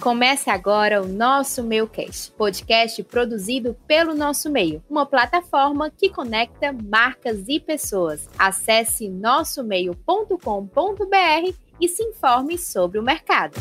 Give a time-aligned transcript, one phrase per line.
[0.00, 6.72] Começa agora o Nosso Meio Cast, podcast produzido pelo Nosso Meio, uma plataforma que conecta
[6.72, 8.28] marcas e pessoas.
[8.38, 13.54] Acesse nossomeio.com.br e se informe sobre o mercado.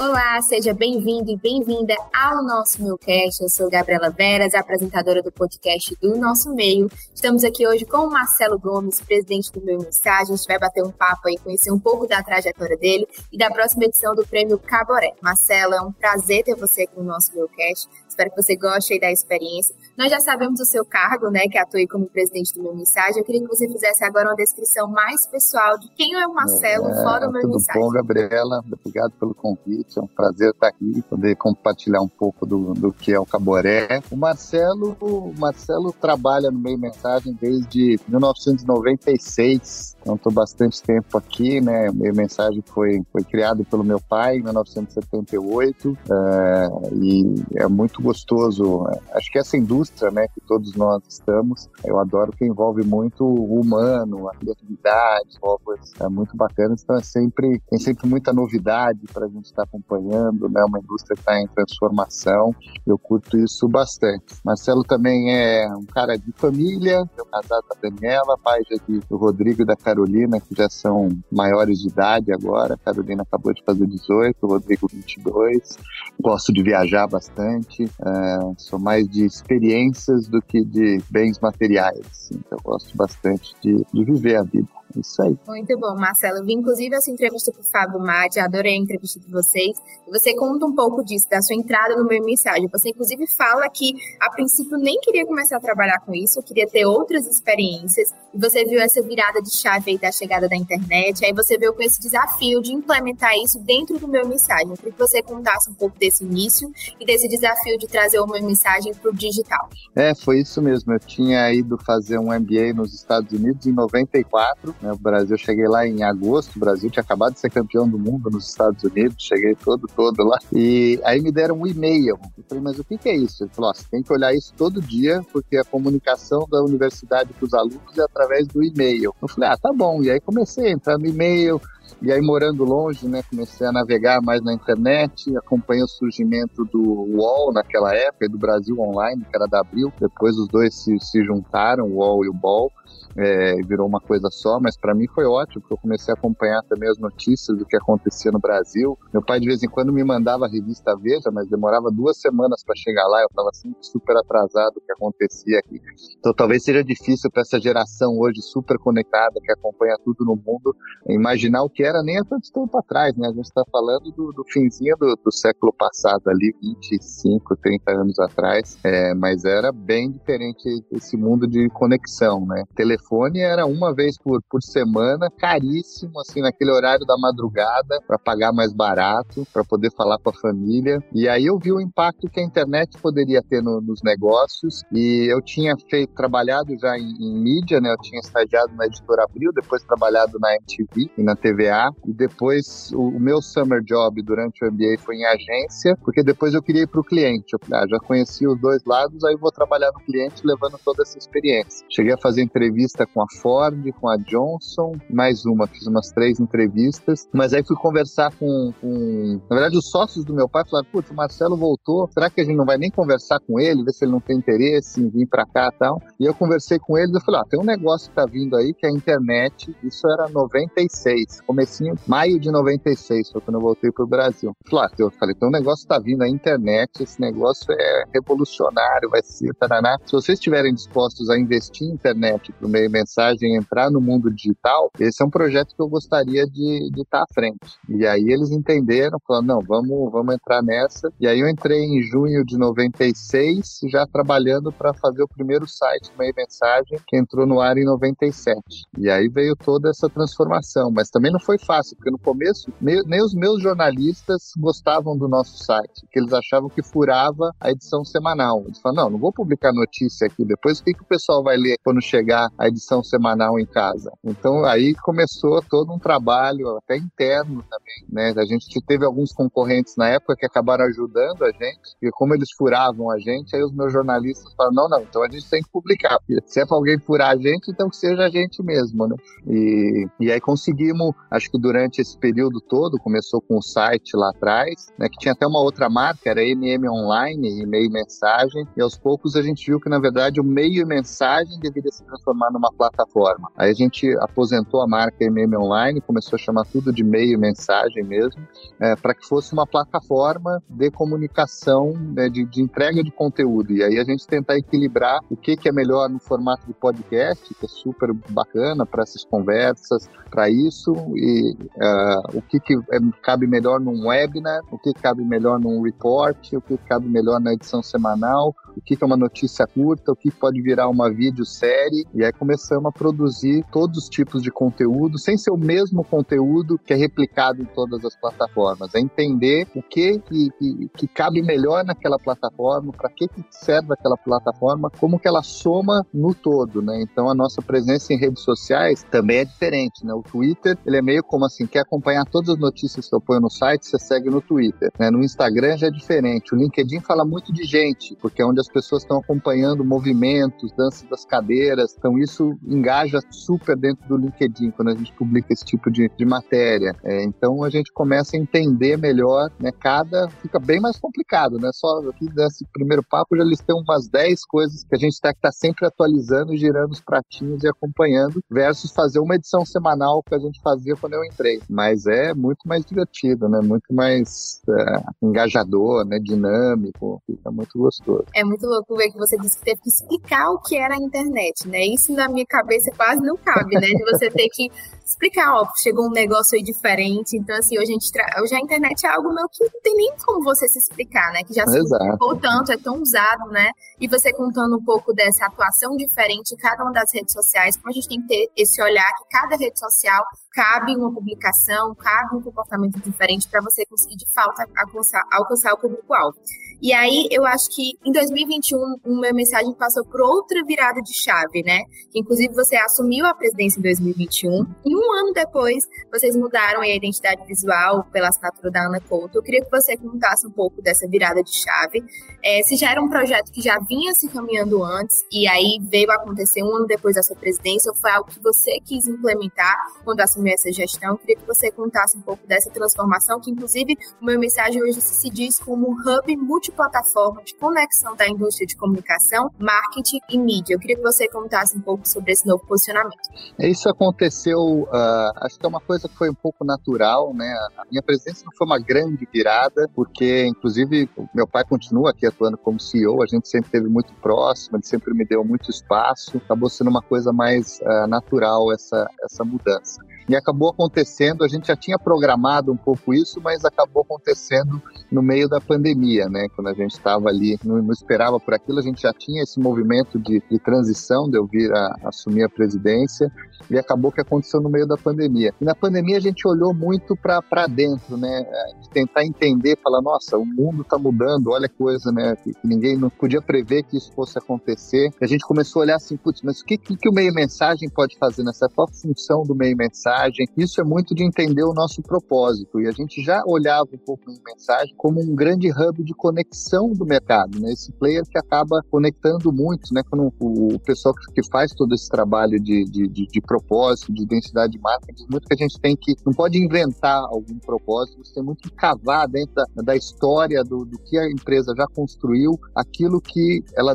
[0.00, 3.42] Olá, seja bem-vindo e bem-vinda ao nosso Milcast.
[3.42, 6.90] Eu sou Gabriela Veras, apresentadora do podcast do Nosso Meio.
[7.14, 10.32] Estamos aqui hoje com o Marcelo Gomes, presidente do Meu Mensagem.
[10.32, 13.50] A gente vai bater um papo aí, conhecer um pouco da trajetória dele e da
[13.50, 15.12] próxima edição do Prêmio Caboré.
[15.20, 17.86] Marcelo, é um prazer ter você aqui no nosso Milcast.
[18.10, 19.72] Espero que você goste aí da experiência.
[19.96, 23.18] Nós já sabemos o seu cargo, né, que atua como presidente do Meu Mensagem.
[23.18, 26.88] Eu queria que você fizesse agora uma descrição mais pessoal de quem é o Marcelo
[26.88, 27.80] é, fora do Meu tudo Mensagem.
[27.80, 28.64] Bom, Gabriela?
[28.66, 29.96] Obrigado pelo convite.
[29.98, 34.02] É um prazer estar aqui, poder compartilhar um pouco do, do que é o Caboré.
[34.10, 39.96] O Marcelo, o Marcelo trabalha no Meio Mensagem desde 1996.
[40.00, 41.90] Então, estou bastante tempo aqui, né?
[41.90, 47.99] O Meio Mensagem foi, foi criado pelo meu pai em 1978 é, e é muito
[48.00, 48.86] gostoso.
[49.14, 53.60] Acho que essa indústria, né, que todos nós estamos, eu adoro que envolve muito o
[53.60, 56.82] humano, a criatividade, obras é muito bacanas.
[56.82, 60.64] Então é sempre tem sempre muita novidade para a gente estar tá acompanhando, né?
[60.64, 62.54] Uma indústria que está em transformação.
[62.86, 64.34] Eu curto isso bastante.
[64.44, 69.00] Marcelo também é um cara de família, eu casado com a Daniela, pai já de,
[69.00, 72.74] do Rodrigo e da Carolina, que já são maiores de idade agora.
[72.74, 75.78] A Carolina acabou de fazer 18, o Rodrigo 22.
[76.20, 82.00] Gosto de viajar bastante, é, sou mais de experiências do que de bens materiais.
[82.10, 84.68] Assim, então, eu gosto bastante de, de viver a vida.
[84.96, 85.36] Isso aí.
[85.46, 86.38] Muito bom, Marcelo.
[86.38, 89.76] Eu vi inclusive essa entrevista com o Fábio Mate, adorei a entrevista de vocês.
[90.10, 92.68] Você conta um pouco disso, da sua entrada no meu mensagem.
[92.68, 96.84] Você inclusive fala que a princípio nem queria começar a trabalhar com isso, queria ter
[96.84, 98.12] outras experiências.
[98.34, 101.24] E você viu essa virada de chave aí da chegada da internet.
[101.24, 104.70] Aí você veio com esse desafio de implementar isso dentro do meu mensagem.
[104.70, 108.26] Eu queria que você contasse um pouco desse início e desse desafio de trazer o
[108.26, 109.68] meu mensagem para o digital.
[109.94, 110.92] É, foi isso mesmo.
[110.92, 114.92] Eu tinha ido fazer um MBA nos Estados Unidos em 94 né?
[114.92, 118.30] O Brasil, cheguei lá em agosto, o Brasil tinha acabado de ser campeão do mundo
[118.30, 120.38] nos Estados Unidos, cheguei todo, todo lá.
[120.52, 122.18] E aí me deram um e-mail.
[122.36, 123.44] Eu falei, mas o que, que é isso?
[123.44, 127.46] Ele falou, você tem que olhar isso todo dia, porque a comunicação da universidade com
[127.46, 129.14] os alunos é através do e-mail.
[129.20, 130.02] Eu falei, ah, tá bom.
[130.02, 131.60] E aí comecei a entrar no e-mail,
[132.02, 136.80] e aí, morando longe, né, comecei a navegar mais na internet, acompanhei o surgimento do
[136.80, 139.92] UOL naquela época, do Brasil Online, que era da Abril.
[140.00, 142.72] Depois os dois se, se juntaram, o UOL e o BOL
[143.16, 146.62] é, virou uma coisa só, mas para mim foi ótimo, porque eu comecei a acompanhar
[146.68, 148.96] também as notícias do que acontecia no Brasil.
[149.12, 152.62] Meu pai de vez em quando me mandava a revista Veja, mas demorava duas semanas
[152.64, 155.80] para chegar lá, eu estava sempre super atrasado o que acontecia aqui.
[156.18, 160.74] Então talvez seja difícil para essa geração hoje super conectada, que acompanha tudo no mundo,
[161.08, 163.28] imaginar o que era nem há tanto tempo atrás, né?
[163.28, 168.18] A gente está falando do, do finzinho do, do, século passado ali, 25, 30 anos
[168.18, 172.64] atrás, é, mas era bem diferente esse mundo de conexão, né?
[172.74, 178.18] Telefone telefone era uma vez por, por semana, caríssimo, assim, naquele horário da madrugada, para
[178.18, 181.02] pagar mais barato, para poder falar com a família.
[181.12, 184.82] E aí eu vi o impacto que a internet poderia ter no, nos negócios.
[184.92, 187.92] E eu tinha feito, trabalhado já em, em, mídia, né?
[187.92, 191.90] Eu tinha estagiado na Editora Abril, depois trabalhado na MTV e na TVA.
[192.06, 196.54] E depois o, o meu summer job durante o MBA foi em agência, porque depois
[196.54, 197.54] eu queria ir para o cliente.
[197.54, 201.18] Eu ah, já conheci os dois lados, aí vou trabalhar no cliente levando toda essa
[201.18, 201.86] experiência.
[201.90, 206.10] Cheguei a fazer entrevista entrevista com a Ford, com a Johnson, mais uma, fiz umas
[206.10, 209.40] três entrevistas, mas aí fui conversar com, com...
[209.48, 212.44] na verdade, os sócios do meu pai falaram, putz, o Marcelo voltou, será que a
[212.44, 215.26] gente não vai nem conversar com ele, ver se ele não tem interesse em vir
[215.26, 216.02] para cá e tal?
[216.18, 218.74] E eu conversei com ele e falei, ah, tem um negócio que tá vindo aí,
[218.74, 223.90] que é a internet, isso era 96, comecinho, maio de 96, foi quando eu voltei
[223.92, 224.54] pro Brasil.
[224.74, 229.10] Ah, eu falei, tem um negócio que tá vindo, a internet, esse negócio é revolucionário,
[229.10, 229.96] vai ser, taraná.
[230.04, 234.30] Se vocês estiverem dispostos a investir em internet pro meio meio mensagem entrar no mundo
[234.30, 237.78] digital, esse é um projeto que eu gostaria de, estar à frente.
[237.88, 241.12] E aí eles entenderam, falaram, não, vamos, vamos entrar nessa.
[241.20, 246.10] E aí eu entrei em junho de 96, já trabalhando para fazer o primeiro site
[246.18, 248.60] meio mensagem, que entrou no ar em 97.
[248.98, 253.22] E aí veio toda essa transformação, mas também não foi fácil, porque no começo nem
[253.22, 258.62] os meus jornalistas gostavam do nosso site, que eles achavam que furava a edição semanal.
[258.64, 261.56] Eles falaram, não, não vou publicar notícia aqui, depois o que, que o pessoal vai
[261.56, 264.12] ler quando chegar a edição semanal em casa.
[264.24, 268.34] Então aí começou todo um trabalho até interno também, né?
[268.36, 272.50] A gente teve alguns concorrentes na época que acabaram ajudando a gente, e como eles
[272.56, 275.70] furavam a gente, aí os meus jornalistas falaram, não, não, então a gente tem que
[275.70, 279.16] publicar, se é para alguém furar a gente, então que seja a gente mesmo, né?
[279.46, 284.30] E, e aí conseguimos acho que durante esse período todo, começou com o site lá
[284.30, 288.82] atrás, né, que tinha até uma outra marca, era MM Online, e-mail e mensagem, e
[288.82, 292.50] aos poucos a gente viu que, na verdade, o meio e mensagem deveria se transformar
[292.60, 293.50] numa plataforma.
[293.56, 297.36] Aí a gente aposentou a marca MM Online, começou a chamar tudo de meio e
[297.38, 298.46] mensagem mesmo,
[298.78, 303.72] é, para que fosse uma plataforma de comunicação, né, de, de, entrega de conteúdo.
[303.72, 307.54] E aí a gente tentar equilibrar o que, que é melhor no formato de podcast,
[307.54, 312.98] que é super bacana para essas conversas, para isso, e uh, o que, que é,
[313.22, 317.54] cabe melhor num webinar, o que cabe melhor num report, o que cabe melhor na
[317.54, 322.24] edição semanal, o que é uma notícia curta, o que pode virar uma videosérie, e
[322.24, 326.92] aí começamos a produzir todos os tipos de conteúdo, sem ser o mesmo conteúdo que
[326.92, 328.94] é replicado em todas as plataformas.
[328.94, 330.50] É entender o que, que,
[330.96, 336.04] que cabe melhor naquela plataforma, para que, que serve aquela plataforma, como que ela soma
[336.12, 337.00] no todo, né?
[337.02, 340.12] Então a nossa presença em redes sociais também é diferente, né?
[340.14, 343.40] O Twitter, ele é meio como assim, quer acompanhar todas as notícias que eu ponho
[343.40, 345.10] no site, você segue no Twitter, né?
[345.10, 346.54] No Instagram já é diferente.
[346.54, 351.08] O LinkedIn fala muito de gente, porque é onde as pessoas estão acompanhando movimentos, danças
[351.08, 351.94] das cadeiras.
[351.96, 356.24] Então, isso engaja super dentro do LinkedIn quando a gente publica esse tipo de, de
[356.24, 356.94] matéria.
[357.04, 359.70] É, então, a gente começa a entender melhor, né?
[359.78, 361.70] Cada fica bem mais complicado, né?
[361.72, 365.52] Só aqui nesse primeiro papo já listei umas 10 coisas que a gente estar tá
[365.52, 370.60] sempre atualizando, girando os pratinhos e acompanhando, versus fazer uma edição semanal que a gente
[370.60, 371.60] fazia quando eu entrei.
[371.68, 373.60] Mas é muito mais divertido, né?
[373.62, 376.18] Muito mais é, engajador, né?
[376.18, 378.24] Dinâmico, fica muito gostoso.
[378.34, 380.98] É muito louco ver que você disse que teve que explicar o que era a
[380.98, 381.86] internet, né?
[381.86, 383.86] Isso na minha cabeça quase não cabe, né?
[383.86, 384.68] De você ter que
[385.04, 387.36] explicar, ó, chegou um negócio aí diferente.
[387.36, 388.24] Então, assim, hoje a, gente tra...
[388.42, 391.42] hoje a internet é algo meu que não tem nem como você se explicar, né?
[391.44, 393.70] Que já se explicou tanto, é tão usado, né?
[394.00, 397.90] E você contando um pouco dessa atuação diferente em cada uma das redes sociais, como
[397.90, 402.36] a gente tem que ter esse olhar que cada rede social cabe uma publicação, cabe
[402.36, 406.36] um comportamento diferente para você conseguir, de fato, alcançar, alcançar o público-alvo.
[406.82, 408.10] E aí, eu acho que em
[408.44, 411.80] 2021, uma mensagem passou por outra virada de chave, né?
[412.14, 417.44] Inclusive, você assumiu a presidência em 2021 e um ano depois, vocês mudaram a identidade
[417.46, 419.38] visual pela assinatura da Ana Couto.
[419.38, 422.04] Eu queria que você contasse um pouco dessa virada de chave.
[422.42, 426.10] É, se já era um projeto que já vinha se caminhando antes e aí veio
[426.10, 430.20] acontecer um ano depois da sua presidência, ou foi algo que você quis implementar quando
[430.20, 431.10] assumiu essa gestão?
[431.10, 435.00] Eu queria que você contasse um pouco dessa transformação, que inclusive o meu mensagem hoje
[435.00, 440.74] se diz como um hub multiplataforma de conexão da indústria de comunicação, marketing e mídia.
[440.74, 443.28] Eu queria que você contasse um pouco sobre esse novo posicionamento.
[443.58, 447.52] Isso aconteceu uh, acho que é uma coisa que foi um pouco natural, né?
[447.76, 452.56] A minha presença não foi uma grande virada, porque, inclusive, meu pai continua aqui atuando
[452.56, 456.68] como CEO, a gente sempre teve muito próximo, ele sempre me deu muito espaço, acabou
[456.68, 460.00] sendo uma coisa mais uh, natural essa, essa mudança.
[460.30, 464.80] E acabou acontecendo, a gente já tinha programado um pouco isso, mas acabou acontecendo
[465.10, 466.46] no meio da pandemia, né?
[466.54, 469.58] Quando a gente estava ali, não, não, esperava por aquilo, a gente já tinha esse
[469.58, 473.28] movimento de, de transição, de eu vir a, a assumir a presidência,
[473.68, 475.52] e acabou que aconteceu no meio da pandemia.
[475.60, 478.46] E na pandemia a gente olhou muito para dentro, né?
[478.80, 482.36] De tentar entender, falar, nossa, o mundo está mudando, olha coisa, né?
[482.36, 485.10] Que, que, ninguém não podia prever que isso fosse acontecer.
[485.20, 487.34] E a gente começou a olhar assim, putz, mas o que, que, que o meio
[487.34, 488.68] mensagem pode fazer nessa?
[488.68, 490.19] Qual a função do meio mensagem?
[490.56, 492.80] Isso é muito de entender o nosso propósito.
[492.80, 496.92] E a gente já olhava um pouco meio mensagem como um grande hub de conexão
[496.92, 497.72] do mercado, né?
[497.72, 500.02] Esse player que acaba conectando muito, né?
[500.08, 504.72] Quando o, pessoal que faz todo esse trabalho de, de, de, de propósito, de identidade
[504.72, 508.34] de marca, diz muito que a gente tem que, não pode inventar algum propósito, você
[508.34, 512.58] tem muito que cavar dentro da, da história do, do, que a empresa já construiu,
[512.74, 513.94] aquilo que ela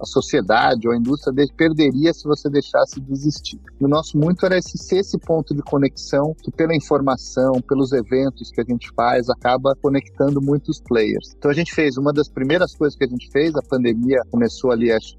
[0.00, 3.60] a sociedade ou a indústria de, perderia se você deixasse de existir.
[3.80, 7.92] E o nosso muito era esse, ser esse ponto de conexão que pela informação, pelos
[7.92, 11.34] eventos que a gente faz, acaba conectando muitos players.
[11.38, 14.72] Então a gente fez, uma das primeiras coisas que a gente fez, a pandemia começou
[14.72, 15.16] ali acho,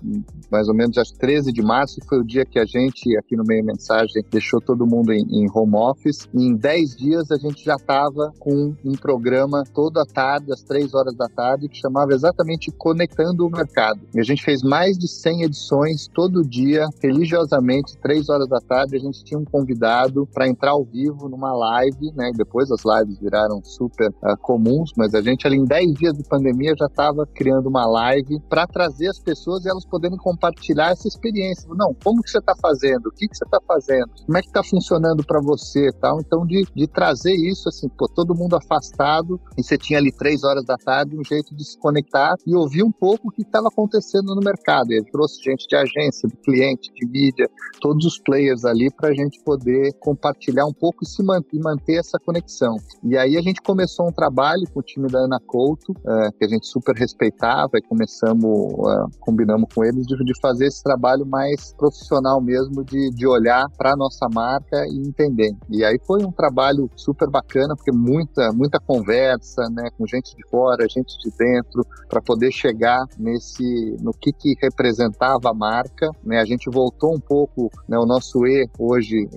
[0.51, 3.43] mais ou menos às 13 de março, foi o dia que a gente aqui no
[3.45, 6.27] meio mensagem deixou todo mundo em, em home office.
[6.33, 10.93] E em 10 dias a gente já estava com um programa toda tarde, às 3
[10.93, 14.01] horas da tarde, que chamava exatamente Conectando o Mercado.
[14.13, 18.95] E a gente fez mais de 100 edições todo dia, religiosamente, 3 horas da tarde,
[18.95, 19.76] a gente tinha um convidado
[20.33, 22.31] para entrar ao vivo numa live, né?
[22.35, 26.23] Depois as lives viraram super uh, comuns, mas a gente ali em 10 dias de
[26.23, 31.07] pandemia já estava criando uma live para trazer as pessoas e elas poderem compartilhar essa
[31.07, 31.67] experiência.
[31.73, 33.11] Não, como que você está fazendo?
[33.17, 36.19] que, que você está fazendo, como é que está funcionando para você tal.
[36.19, 40.43] Então, de, de trazer isso, assim, pô, todo mundo afastado, e você tinha ali três
[40.43, 43.67] horas da tarde um jeito de se conectar e ouvir um pouco o que estava
[43.67, 44.91] acontecendo no mercado.
[44.91, 47.49] E ele trouxe gente de agência, de cliente, de mídia,
[47.81, 51.59] todos os players ali para a gente poder poder compartilhar um pouco e se manter,
[51.59, 52.77] manter essa conexão.
[53.03, 56.45] E aí a gente começou um trabalho com o time da Ana Couto, uh, que
[56.45, 61.25] a gente super respeitava, e começamos, uh, combinamos com eles de, de, fazer esse trabalho
[61.25, 65.51] mais profissional mesmo, de, de olhar para a nossa marca e entender.
[65.69, 70.47] E aí foi um trabalho super bacana, porque muita, muita conversa, né, com gente de
[70.49, 76.39] fora, gente de dentro, para poder chegar nesse, no que, que representava a marca, né,
[76.39, 79.27] a gente voltou um pouco, né, o nosso E hoje,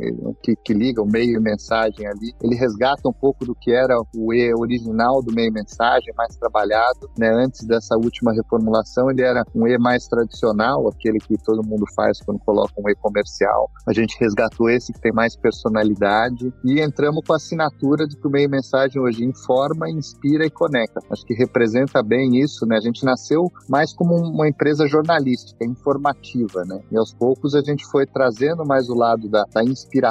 [0.42, 3.96] que, que liga o meio e mensagem ali, ele resgata um pouco do que era
[4.14, 9.44] o E original do meio mensagem, mais trabalhado, né, antes dessa última reformulação, ele era
[9.54, 13.70] um E mais tradicional, aquele que todo mundo faz quando coloca um E comercial.
[13.86, 18.26] A gente resgatou esse que tem mais personalidade e entramos com a assinatura de que
[18.26, 21.00] o meio mensagem hoje informa, inspira e conecta.
[21.10, 22.76] Acho que representa bem isso, né?
[22.76, 26.80] A gente nasceu mais como uma empresa jornalística, informativa, né?
[26.90, 30.09] E aos poucos a gente foi trazendo mais o lado da, da inspiração,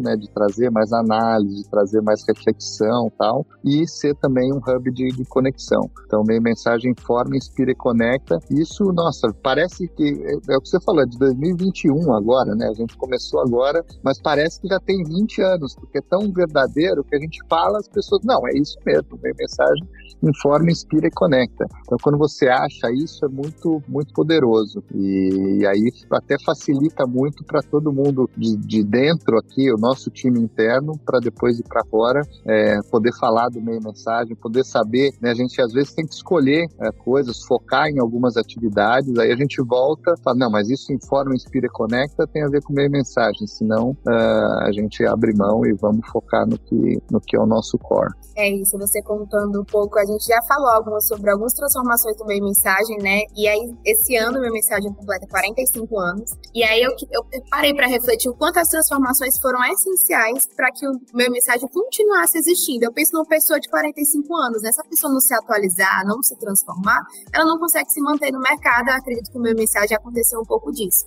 [0.00, 0.16] né?
[0.16, 5.08] De trazer mais análise, de trazer mais reflexão tal, e ser também um hub de,
[5.08, 5.90] de conexão.
[6.06, 8.38] Então, meio mensagem informa, inspira e conecta.
[8.50, 12.68] Isso, nossa, parece que é, é o que você falou, é de 2021 agora, né?
[12.68, 17.04] A gente começou agora, mas parece que já tem 20 anos, porque é tão verdadeiro
[17.04, 19.86] que a gente fala, as pessoas, não, é isso mesmo, meio mensagem
[20.22, 21.66] informa, inspira e conecta.
[21.82, 24.82] Então, quando você acha isso, é muito, muito poderoso.
[24.94, 30.10] E, e aí até facilita muito para todo mundo de, de, dentro aqui, o nosso
[30.10, 35.12] time interno, para depois ir para fora, é, poder falar do meio mensagem, poder saber,
[35.20, 35.30] né?
[35.30, 39.36] A gente às vezes tem que escolher é, coisas, focar em algumas atividades, aí a
[39.36, 42.90] gente volta, fala, não, mas isso informa, inspira e conecta tem a ver com meio
[42.90, 47.40] mensagem, senão uh, a gente abre mão e vamos focar no que, no que é
[47.40, 48.12] o nosso core.
[48.36, 52.24] É isso, você contando um pouco, a gente já falou algumas sobre algumas transformações do
[52.24, 53.20] meio mensagem, né?
[53.36, 56.30] E aí, esse ano, meu mensagem completa 45 anos.
[56.54, 60.86] E aí, eu, eu parei para refletir o quanto as transformações foram essenciais para que
[60.86, 62.84] o meu mensagem continuasse existindo.
[62.84, 64.72] Eu penso numa pessoa de 45 anos, né?
[64.72, 68.40] Se a pessoa não se atualizar, não se transformar, ela não consegue se manter no
[68.40, 68.88] mercado.
[68.88, 71.04] Eu acredito que o meu mensagem aconteceu um pouco disso.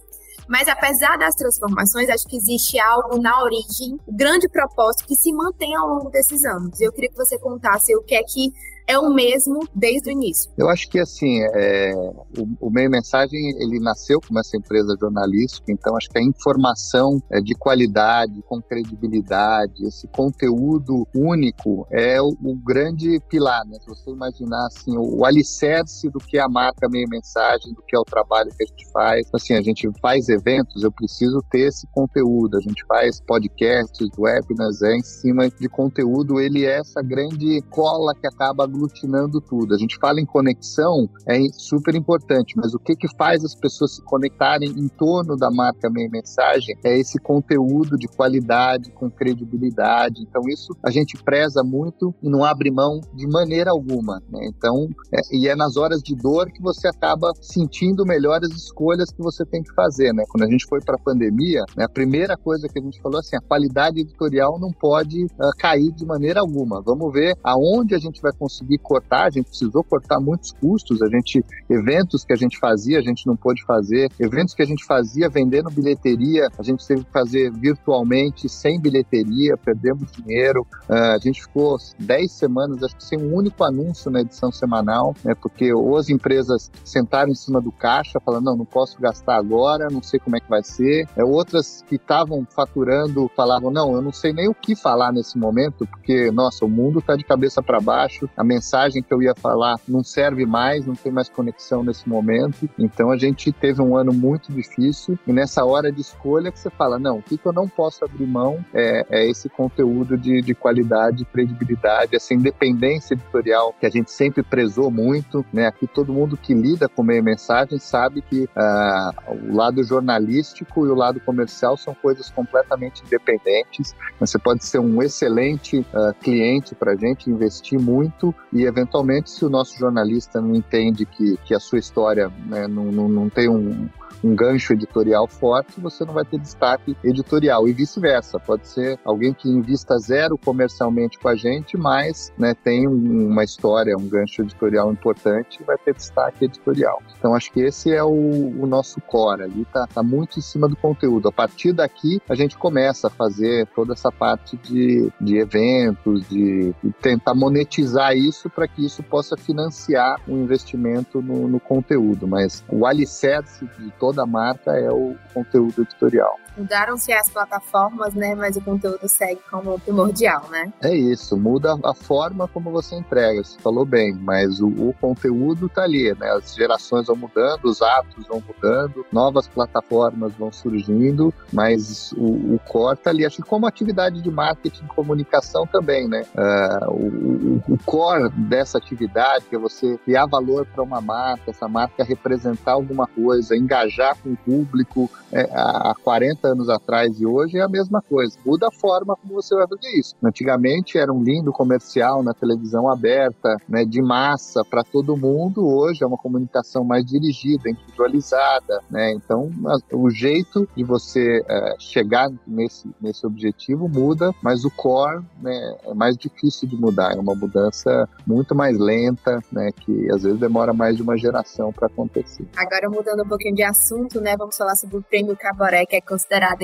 [0.48, 5.32] Mas apesar das transformações, acho que existe algo na origem, um grande propósito que se
[5.32, 6.80] mantém ao longo desses anos.
[6.82, 8.52] Eu queria que você contasse o que é que
[8.92, 10.52] é o mesmo desde o início.
[10.58, 11.94] Eu acho que assim, é,
[12.38, 17.22] o, o, meio mensagem ele nasceu como essa empresa jornalística, então acho que a informação
[17.32, 23.78] é, de qualidade, com credibilidade, esse conteúdo único é o, o grande pilar, né?
[23.80, 27.82] Se você imaginar assim, o, o, alicerce do que é a marca meio mensagem, do
[27.82, 29.28] que é o trabalho que a gente faz.
[29.34, 32.58] Assim, a gente faz eventos, eu preciso ter esse conteúdo.
[32.58, 38.14] A gente faz podcasts, webinars, é em cima de conteúdo, ele é essa grande cola
[38.16, 39.74] que acaba aglutinando tudo.
[39.74, 43.96] A gente fala em conexão, é super importante, mas o que, que faz as pessoas
[43.96, 50.22] se conectarem em torno da marca Meia Mensagem é esse conteúdo de qualidade, com credibilidade.
[50.22, 54.22] Então, isso a gente preza muito e não abre mão de maneira alguma.
[54.30, 54.48] Né?
[54.48, 59.12] Então, é, e é nas horas de dor que você acaba sentindo melhor as escolhas
[59.12, 60.14] que você tem que fazer.
[60.14, 60.24] Né?
[60.30, 63.20] Quando a gente foi para a pandemia, né, a primeira coisa que a gente falou
[63.20, 66.82] assim, a qualidade editorial não pode uh, cair de maneira alguma.
[66.82, 71.08] Vamos ver aonde a gente vai conseguir cortar, a gente precisou cortar muitos custos, a
[71.08, 74.86] gente, eventos que a gente fazia, a gente não pôde fazer, eventos que a gente
[74.86, 81.20] fazia vendendo bilheteria, a gente teve que fazer virtualmente, sem bilheteria, perdemos dinheiro, uh, a
[81.20, 85.74] gente ficou 10 semanas, acho que sem um único anúncio na edição semanal, né, porque
[85.74, 90.02] ou as empresas sentaram em cima do caixa, falando, não, não posso gastar agora, não
[90.02, 94.12] sei como é que vai ser, é, outras que estavam faturando falavam, não, eu não
[94.12, 97.80] sei nem o que falar nesse momento, porque, nossa, o mundo está de cabeça para
[97.80, 102.08] baixo, a mensagem que eu ia falar não serve mais, não tem mais conexão nesse
[102.08, 102.70] momento.
[102.78, 106.70] Então a gente teve um ano muito difícil e nessa hora de escolha que você
[106.70, 110.54] fala, não, o que, eu não posso abrir mão é, é esse conteúdo de, de
[110.54, 115.68] qualidade, credibilidade, essa independência editorial que a gente sempre prezou muito, né?
[115.68, 120.90] Aqui todo mundo que lida com meio mensagem sabe que uh, o lado jornalístico e
[120.90, 123.96] o lado comercial são coisas completamente independentes.
[124.20, 129.46] Você pode ser um excelente uh, cliente para a gente, investir muito e eventualmente se
[129.46, 133.50] o nosso jornalista não entende que, que a sua história né, não, não, não tem
[133.50, 133.88] um,
[134.24, 138.40] um gancho editorial forte, você não vai ter destaque editorial e vice-versa.
[138.40, 143.96] Pode ser alguém que invista zero comercialmente com a gente, mas né, tem uma história,
[143.98, 147.02] um gancho editorial importante e vai ter destaque editorial.
[147.18, 150.68] Então acho que esse é o, o nosso core ali, tá, tá muito em cima
[150.68, 151.28] do conteúdo.
[151.28, 156.74] A partir daqui a gente começa a fazer toda essa parte de, de eventos, de,
[156.84, 162.28] de tentar monetizar isso para que isso possa financiar o um investimento no, no conteúdo.
[162.28, 166.38] Mas o alicerce de toda marca é o conteúdo editorial.
[166.58, 168.36] Mudaram-se as plataformas, né?
[168.36, 170.72] Mas o conteúdo segue como primordial, né?
[170.82, 175.70] É isso, muda a forma como você entrega, você falou bem, mas o, o conteúdo
[175.70, 176.30] tá ali, né?
[176.32, 182.60] As gerações vão mudando, os atos vão mudando, novas plataformas vão surgindo, mas o, o
[182.68, 183.26] core tá ali.
[183.26, 186.24] Acho que como atividade de marketing e comunicação também, né?
[186.36, 191.68] Uh, o, o, core dessa atividade, que é você criar valor para uma marca, essa
[191.68, 197.58] marca representar alguma coisa, engajar com o público é, há 40 anos atrás e hoje
[197.58, 198.38] é a mesma coisa.
[198.46, 200.16] Muda a forma como você vai fazer isso.
[200.24, 205.68] Antigamente era um lindo comercial na televisão aberta, né, de massa para todo mundo.
[205.68, 209.12] Hoje é uma comunicação mais dirigida, individualizada, né?
[209.14, 209.50] Então
[209.92, 215.94] o jeito de você é, chegar nesse, nesse objetivo muda, mas o core né, é
[215.94, 217.14] mais difícil de mudar.
[217.16, 219.72] É uma mudança muito mais lenta, né?
[219.72, 222.46] Que às vezes demora mais de uma geração para acontecer.
[222.56, 224.36] Agora mudando um pouquinho de assunto, né?
[224.38, 226.02] Vamos falar sobre o Prêmio Cabaré, que é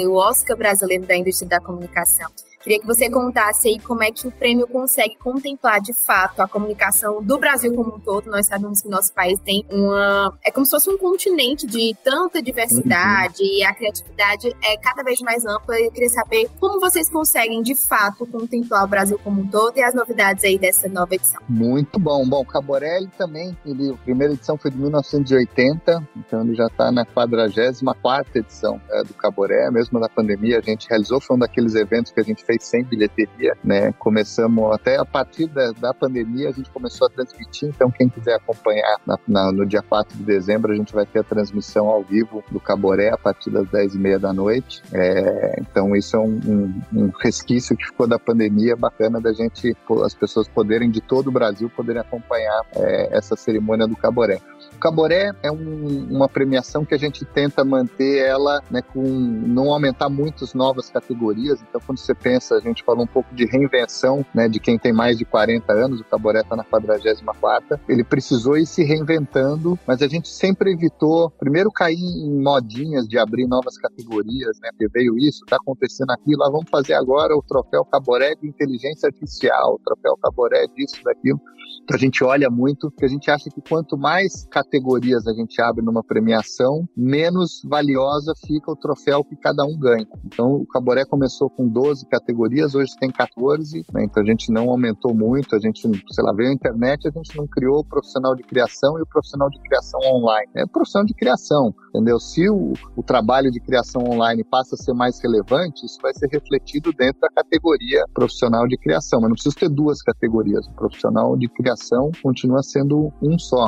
[0.08, 2.32] o Oscar brasileiro da indústria da comunicação.
[2.62, 6.48] Queria que você contasse aí como é que o prêmio consegue contemplar de fato a
[6.48, 8.30] comunicação do Brasil como um todo.
[8.30, 10.38] Nós sabemos que nosso país tem uma.
[10.44, 13.50] É como se fosse um continente de tanta diversidade uhum.
[13.50, 15.80] e a criatividade é cada vez mais ampla.
[15.80, 19.84] Eu queria saber como vocês conseguem de fato contemplar o Brasil como um todo e
[19.84, 21.42] as novidades aí dessa nova edição.
[21.48, 22.28] Muito bom.
[22.28, 27.06] Bom, Caborelli também, ele, a primeira edição foi de 1980, então ele já está na
[27.06, 32.12] 44 edição é, do Caboré, mesmo na pandemia a gente realizou, foi um daqueles eventos
[32.12, 33.94] que a gente fez sem bilheteria, né?
[34.00, 38.36] Começamos até a partir da, da pandemia, a gente começou a transmitir, então quem quiser
[38.36, 42.02] acompanhar na, na, no dia 4 de dezembro, a gente vai ter a transmissão ao
[42.02, 44.82] vivo do Caboré a partir das 10 e meia da noite.
[44.94, 49.76] É, então isso é um, um, um, resquício que ficou da pandemia, bacana da gente,
[50.06, 54.40] as pessoas poderem de todo o Brasil poderem acompanhar é, essa cerimônia do Caboré.
[54.76, 59.72] O Caboré é um, uma premiação que a gente tenta manter ela né, com não
[59.72, 61.62] aumentar muitas novas categorias.
[61.62, 64.94] Então, quando você pensa, a gente falou um pouco de reinvenção né, de quem tem
[64.94, 70.02] mais de 40 anos, o Caboré está na 44 ele precisou ir se reinventando, mas
[70.02, 75.18] a gente sempre evitou, primeiro, cair em modinhas de abrir novas categorias, né, porque veio
[75.18, 80.18] isso, está acontecendo aquilo, vamos fazer agora o troféu Caboré de inteligência artificial, o troféu
[80.22, 81.40] Caboré disso, daquilo.
[81.84, 85.62] Então a gente olha muito, porque a gente acha que quanto mais categorias a gente
[85.62, 90.08] abre numa premiação, menos valiosa fica o troféu que cada um ganha.
[90.26, 94.04] Então o Caboré começou com 12 categorias, hoje tem 14, né?
[94.04, 97.38] então a gente não aumentou muito, a gente, sei lá, veio a internet, a gente
[97.38, 100.52] não criou o profissional de criação e o profissional de criação online.
[100.56, 102.20] É profissional de criação, entendeu?
[102.20, 106.30] Se o, o trabalho de criação online passa a ser mais relevante, isso vai ser
[106.32, 111.38] refletido dentro da categoria profissional de criação, mas não precisa ter duas categorias, o profissional
[111.38, 113.68] de criação continua sendo um só.